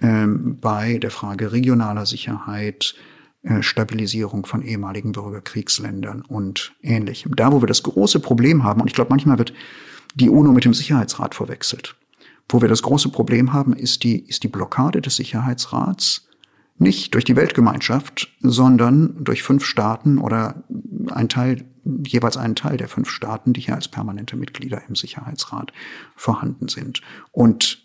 [0.00, 2.94] äh, bei der Frage regionaler Sicherheit,
[3.42, 7.36] äh, Stabilisierung von ehemaligen Bürgerkriegsländern und ähnlichem.
[7.36, 9.52] Da, wo wir das große Problem haben, und ich glaube, manchmal wird
[10.14, 11.96] die UNO mit dem Sicherheitsrat verwechselt.
[12.48, 16.28] Wo wir das große Problem haben, ist die, ist die Blockade des Sicherheitsrats
[16.78, 20.64] nicht durch die Weltgemeinschaft, sondern durch fünf Staaten oder
[21.10, 21.64] ein Teil,
[22.06, 25.72] jeweils einen Teil der fünf Staaten, die hier als permanente Mitglieder im Sicherheitsrat
[26.16, 27.02] vorhanden sind.
[27.32, 27.82] Und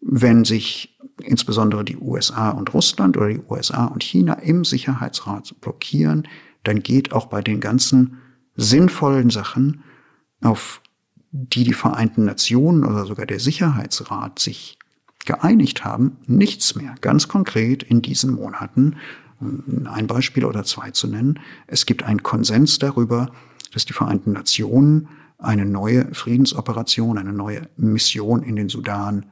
[0.00, 6.26] wenn sich insbesondere die USA und Russland oder die USA und China im Sicherheitsrat blockieren,
[6.64, 8.18] dann geht auch bei den ganzen
[8.56, 9.82] sinnvollen Sachen,
[10.42, 10.80] auf
[11.30, 14.78] die die Vereinten Nationen oder sogar der Sicherheitsrat sich
[15.24, 16.94] geeinigt haben, nichts mehr.
[17.00, 18.96] Ganz konkret in diesen Monaten,
[19.84, 23.30] ein Beispiel oder zwei zu nennen, es gibt einen Konsens darüber,
[23.72, 29.26] dass die Vereinten Nationen eine neue Friedensoperation, eine neue Mission in den Sudan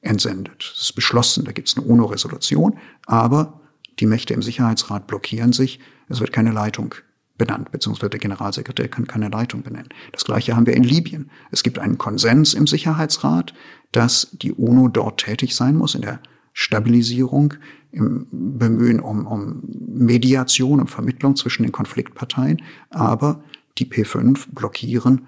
[0.00, 0.72] entsendet.
[0.72, 3.60] Das ist beschlossen, da gibt es eine UNO-Resolution, aber
[4.00, 6.94] die Mächte im Sicherheitsrat blockieren sich, es wird keine Leitung
[7.38, 9.88] benannt, beziehungsweise der Generalsekretär kann keine Leitung benennen.
[10.12, 11.30] Das Gleiche haben wir in Libyen.
[11.50, 13.52] Es gibt einen Konsens im Sicherheitsrat,
[13.92, 16.20] dass die UNO dort tätig sein muss, in der
[16.52, 17.54] Stabilisierung,
[17.96, 23.42] im Bemühen um, um Mediation, um Vermittlung zwischen den Konfliktparteien, aber
[23.78, 25.26] die P5 blockieren,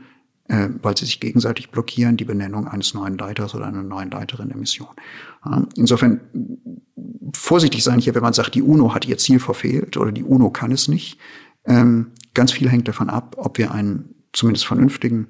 [0.48, 4.48] äh, weil sie sich gegenseitig blockieren, die Benennung eines neuen Leiters oder einer neuen Leiterin
[4.48, 4.88] der Mission.
[5.76, 6.20] Insofern
[7.34, 10.50] vorsichtig sein hier, wenn man sagt, die UNO hat ihr Ziel verfehlt oder die UNO
[10.50, 11.18] kann es nicht.
[11.64, 15.26] Ähm, ganz viel hängt davon ab, ob wir einen zumindest vernünftigen,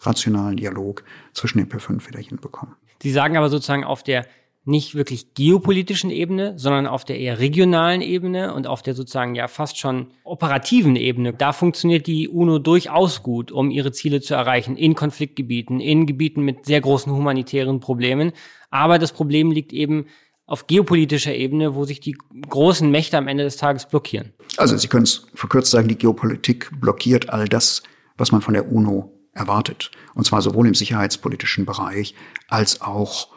[0.00, 2.74] rationalen Dialog zwischen den P5 wieder hinbekommen.
[3.02, 4.26] Sie sagen aber sozusagen auf der
[4.64, 9.48] nicht wirklich geopolitischen Ebene, sondern auf der eher regionalen Ebene und auf der sozusagen ja
[9.48, 11.32] fast schon operativen Ebene.
[11.32, 16.42] Da funktioniert die UNO durchaus gut, um ihre Ziele zu erreichen in Konfliktgebieten, in Gebieten
[16.42, 18.32] mit sehr großen humanitären Problemen.
[18.70, 20.06] Aber das Problem liegt eben
[20.46, 22.16] auf geopolitischer Ebene, wo sich die
[22.48, 24.32] großen Mächte am Ende des Tages blockieren.
[24.56, 27.82] Also Sie können es verkürzt sagen, die Geopolitik blockiert all das,
[28.18, 29.90] was man von der UNO erwartet.
[30.14, 32.14] Und zwar sowohl im sicherheitspolitischen Bereich
[32.48, 33.28] als auch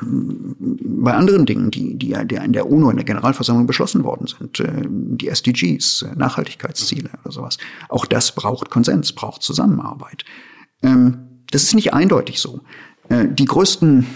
[0.00, 4.84] bei anderen Dingen, die, die in der UNO, in der Generalversammlung beschlossen worden sind, äh,
[4.86, 7.58] die SDGs, äh, Nachhaltigkeitsziele oder sowas.
[7.88, 10.24] Auch das braucht Konsens, braucht Zusammenarbeit.
[10.82, 11.18] Ähm,
[11.50, 12.60] das ist nicht eindeutig so.
[13.08, 14.06] Äh, die größten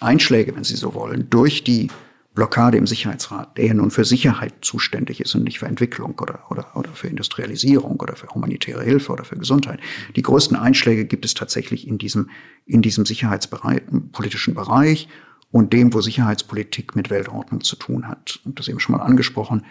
[0.00, 1.88] Einschläge, wenn Sie so wollen, durch die
[2.36, 6.44] Blockade im Sicherheitsrat, der ja nun für Sicherheit zuständig ist und nicht für Entwicklung oder,
[6.50, 9.80] oder, oder für Industrialisierung oder für humanitäre Hilfe oder für Gesundheit.
[10.14, 12.30] Die größten Einschläge gibt es tatsächlich in diesem,
[12.66, 15.08] in diesem sicherheitspolitischen Bereich
[15.50, 18.38] und dem, wo Sicherheitspolitik mit Weltordnung zu tun hat.
[18.44, 19.64] Und das eben schon mal angesprochen,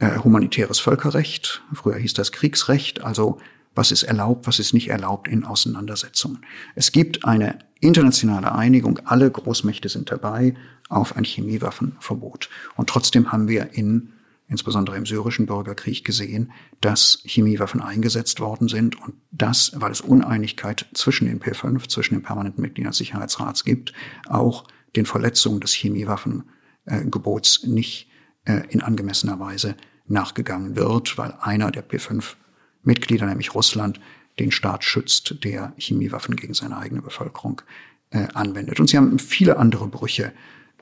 [0.00, 3.38] äh, humanitäres Völkerrecht, früher hieß das Kriegsrecht, also
[3.76, 6.44] was ist erlaubt, was ist nicht erlaubt in Auseinandersetzungen.
[6.74, 10.54] Es gibt eine internationale Einigung, alle Großmächte sind dabei
[10.88, 12.48] auf ein Chemiewaffenverbot.
[12.76, 14.12] Und trotzdem haben wir in
[14.48, 20.86] insbesondere im syrischen Bürgerkrieg gesehen, dass Chemiewaffen eingesetzt worden sind und das, weil es Uneinigkeit
[20.94, 23.92] zwischen den P5, zwischen den permanenten Mitgliedern des Sicherheitsrats gibt,
[24.28, 24.64] auch
[24.94, 28.08] den Verletzungen des Chemiewaffengebots nicht
[28.44, 29.76] äh, in angemessener Weise
[30.06, 32.34] nachgegangen wird, weil einer der P5
[32.82, 34.00] Mitglieder, nämlich Russland,
[34.38, 37.62] den Staat schützt, der Chemiewaffen gegen seine eigene Bevölkerung
[38.10, 38.78] äh, anwendet.
[38.78, 40.32] Und sie haben viele andere Brüche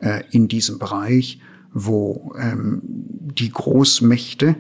[0.01, 1.41] äh, in diesem Bereich,
[1.73, 4.57] wo ähm, die Großmächte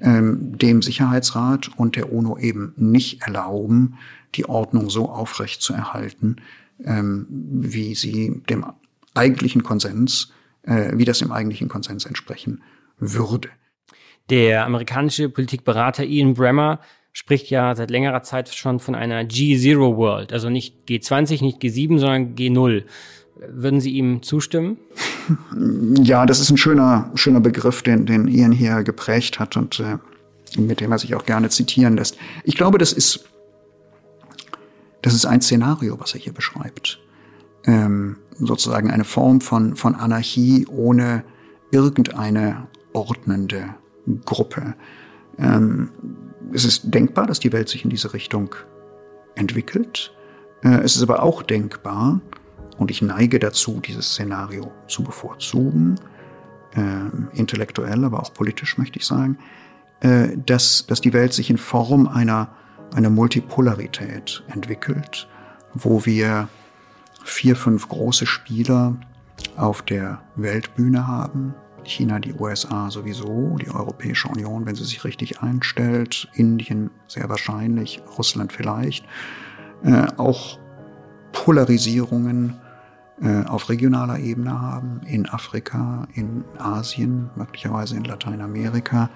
[0.00, 3.98] ähm, dem Sicherheitsrat und der UNO eben nicht erlauben,
[4.34, 6.36] die Ordnung so aufrecht zu erhalten,
[6.84, 8.64] ähm, wie sie dem
[9.14, 12.62] eigentlichen Konsens, äh, wie das dem eigentlichen Konsens entsprechen
[12.98, 13.48] würde.
[14.30, 16.80] Der amerikanische Politikberater Ian Bremmer
[17.12, 21.98] spricht ja seit längerer Zeit schon von einer G0 World, also nicht G20, nicht G7,
[21.98, 22.84] sondern G0.
[23.48, 24.76] Würden Sie ihm zustimmen?
[25.94, 29.98] Ja, das ist ein schöner, schöner Begriff, den, den Ian hier geprägt hat und äh,
[30.58, 32.18] mit dem er sich auch gerne zitieren lässt.
[32.44, 33.24] Ich glaube, das ist,
[35.02, 37.00] das ist ein Szenario, was er hier beschreibt.
[37.64, 41.24] Ähm, sozusagen eine Form von, von Anarchie ohne
[41.70, 43.74] irgendeine ordnende
[44.24, 44.74] Gruppe.
[45.38, 45.90] Ähm,
[46.52, 48.54] es ist denkbar, dass die Welt sich in diese Richtung
[49.34, 50.12] entwickelt.
[50.62, 52.20] Äh, es ist aber auch denkbar,
[52.80, 55.96] und ich neige dazu, dieses Szenario zu bevorzugen,
[56.74, 59.36] äh, intellektuell, aber auch politisch möchte ich sagen,
[60.00, 62.48] äh, dass, dass die Welt sich in Form einer,
[62.94, 65.28] einer Multipolarität entwickelt,
[65.74, 66.48] wo wir
[67.22, 68.96] vier, fünf große Spieler
[69.58, 71.54] auf der Weltbühne haben,
[71.84, 78.00] China, die USA sowieso, die Europäische Union, wenn sie sich richtig einstellt, Indien sehr wahrscheinlich,
[78.16, 79.04] Russland vielleicht,
[79.82, 80.58] äh, auch
[81.32, 82.59] Polarisierungen
[83.48, 89.10] auf regionaler Ebene haben, in Afrika, in Asien, möglicherweise in Lateinamerika,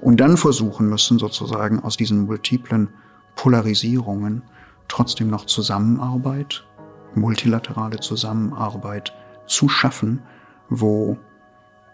[0.00, 2.88] und dann versuchen müssen, sozusagen aus diesen multiplen
[3.36, 4.42] Polarisierungen
[4.88, 6.66] trotzdem noch Zusammenarbeit,
[7.14, 9.12] multilaterale Zusammenarbeit
[9.46, 10.22] zu schaffen,
[10.68, 11.18] wo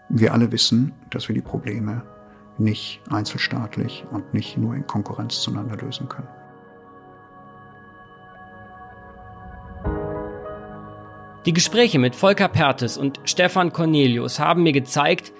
[0.09, 2.01] wir alle wissen, dass wir die Probleme
[2.57, 6.27] nicht einzelstaatlich und nicht nur in Konkurrenz zueinander lösen können.
[11.47, 15.31] Die Gespräche mit Volker Pertes und Stefan Cornelius haben mir gezeigt,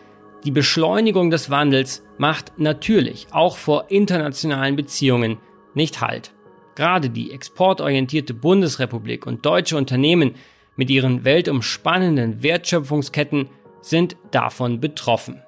[0.45, 5.37] die Beschleunigung des Wandels macht natürlich auch vor internationalen Beziehungen
[5.73, 6.33] nicht Halt.
[6.75, 10.35] Gerade die exportorientierte Bundesrepublik und deutsche Unternehmen
[10.77, 13.49] mit ihren weltumspannenden Wertschöpfungsketten
[13.81, 15.43] sind davon betroffen.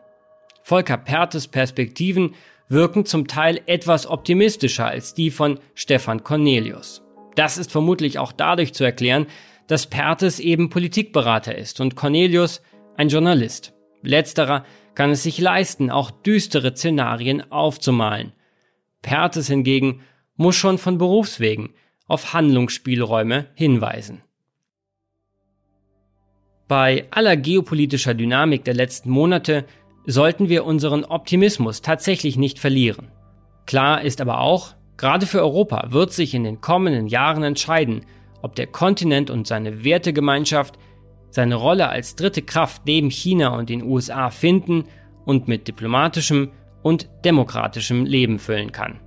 [0.61, 2.35] Volker Pertes Perspektiven
[2.67, 7.01] wirken zum Teil etwas optimistischer als die von Stefan Cornelius.
[7.35, 9.25] Das ist vermutlich auch dadurch zu erklären,
[9.69, 12.63] dass Pertes eben Politikberater ist und Cornelius
[12.97, 13.73] ein Journalist.
[14.01, 14.65] Letzterer
[14.95, 18.33] kann es sich leisten, auch düstere Szenarien aufzumalen.
[19.03, 20.01] Pertes hingegen
[20.35, 21.69] muss schon von Berufswegen
[22.07, 24.23] auf Handlungsspielräume hinweisen.
[26.67, 29.65] Bei aller geopolitischer Dynamik der letzten Monate
[30.07, 33.11] sollten wir unseren Optimismus tatsächlich nicht verlieren.
[33.67, 38.03] Klar ist aber auch, gerade für Europa wird sich in den kommenden Jahren entscheiden,
[38.41, 40.77] ob der Kontinent und seine Wertegemeinschaft
[41.31, 44.85] seine Rolle als dritte Kraft neben China und den USA finden
[45.25, 48.99] und mit diplomatischem und demokratischem Leben füllen kann.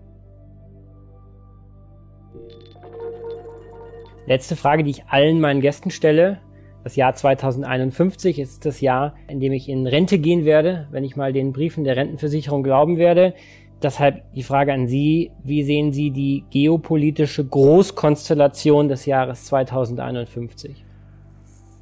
[4.26, 6.40] Letzte Frage, die ich allen meinen Gästen stelle.
[6.84, 11.16] Das Jahr 2051 ist das Jahr, in dem ich in Rente gehen werde, wenn ich
[11.16, 13.34] mal den Briefen der Rentenversicherung glauben werde.
[13.82, 20.84] Deshalb die Frage an Sie, wie sehen Sie die geopolitische Großkonstellation des Jahres 2051?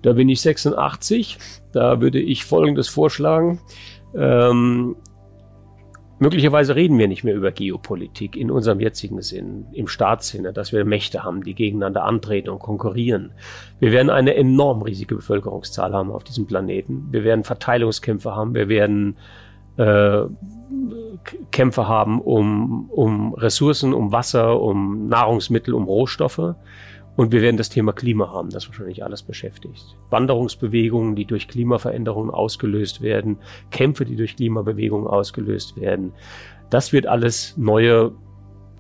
[0.03, 1.39] Da bin ich 86.
[1.73, 3.61] Da würde ich Folgendes vorschlagen.
[4.15, 4.97] Ähm,
[6.23, 10.85] Möglicherweise reden wir nicht mehr über Geopolitik in unserem jetzigen Sinn, im Staatssinne, dass wir
[10.85, 13.33] Mächte haben, die gegeneinander antreten und konkurrieren.
[13.79, 17.09] Wir werden eine enorm riesige Bevölkerungszahl haben auf diesem Planeten.
[17.11, 18.55] Wir werden Verteilungskämpfe haben.
[18.55, 19.17] Wir werden
[19.81, 20.27] äh,
[21.51, 26.55] Kämpfe haben um, um Ressourcen, um Wasser, um Nahrungsmittel, um Rohstoffe.
[27.17, 29.97] Und wir werden das Thema Klima haben, das wahrscheinlich alles beschäftigt.
[30.11, 33.39] Wanderungsbewegungen, die durch Klimaveränderungen ausgelöst werden,
[33.71, 36.13] Kämpfe, die durch Klimabewegungen ausgelöst werden.
[36.71, 38.13] Das wird alles neue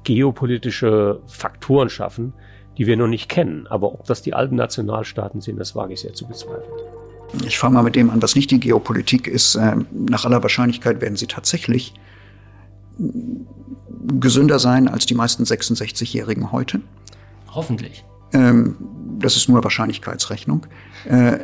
[0.04, 2.32] geopolitische Faktoren schaffen,
[2.78, 3.66] die wir noch nicht kennen.
[3.66, 6.99] Aber ob das die alten Nationalstaaten sind, das wage ich sehr zu bezweifeln.
[7.44, 9.54] Ich fange mal mit dem an, was nicht die Geopolitik ist.
[9.54, 11.94] Ähm, nach aller Wahrscheinlichkeit werden sie tatsächlich
[14.18, 16.80] gesünder sein als die meisten 66-Jährigen heute.
[17.52, 18.04] Hoffentlich.
[18.32, 18.76] Ähm,
[19.18, 20.66] das ist nur Wahrscheinlichkeitsrechnung.
[21.04, 21.38] Äh,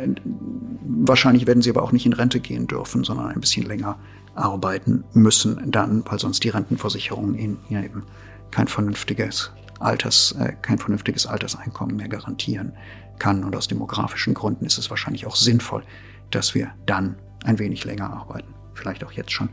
[0.82, 3.98] wahrscheinlich werden sie aber auch nicht in Rente gehen dürfen, sondern ein bisschen länger
[4.34, 8.04] arbeiten müssen dann, weil sonst die Rentenversicherung ihnen eben
[8.50, 12.72] kein vernünftiges Alters, äh, kein vernünftiges Alterseinkommen mehr garantieren
[13.18, 13.44] kann.
[13.44, 15.82] Und aus demografischen Gründen ist es wahrscheinlich auch sinnvoll,
[16.30, 18.54] dass wir dann ein wenig länger arbeiten.
[18.74, 19.48] Vielleicht auch jetzt schon.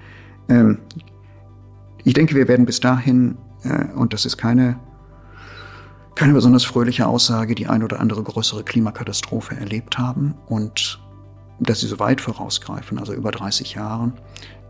[0.49, 0.79] Ähm,
[2.03, 4.79] ich denke, wir werden bis dahin, äh, und das ist keine
[6.15, 10.99] keine besonders fröhliche Aussage, die ein oder andere größere Klimakatastrophe erlebt haben und
[11.59, 14.13] dass sie so weit vorausgreifen, also über 30 Jahren,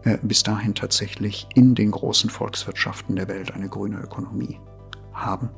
[0.04, 4.60] äh, bis dahin tatsächlich in den großen Volkswirtschaften der Welt eine grüne Ökonomie
[5.14, 5.50] haben.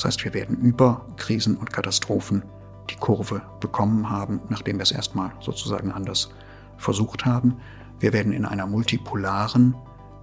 [0.00, 2.42] Das heißt, wir werden über Krisen und Katastrophen
[2.88, 6.30] die Kurve bekommen haben, nachdem wir es erstmal sozusagen anders
[6.78, 7.58] versucht haben.
[7.98, 9.74] Wir werden in einer multipolaren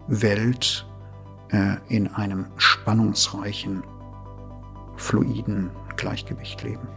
[0.08, 0.84] Welt,
[1.50, 3.84] äh, in einem spannungsreichen
[4.96, 6.88] fluiden Gleichgewicht leben.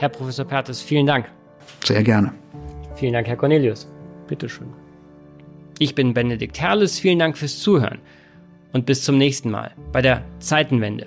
[0.00, 1.26] Herr Professor Pertes, vielen Dank.
[1.84, 2.32] Sehr gerne.
[2.96, 3.86] Vielen Dank, Herr Cornelius.
[4.28, 4.68] Bitteschön.
[5.78, 7.98] Ich bin Benedikt Herles, vielen Dank fürs Zuhören
[8.72, 11.06] und bis zum nächsten Mal bei der Zeitenwende.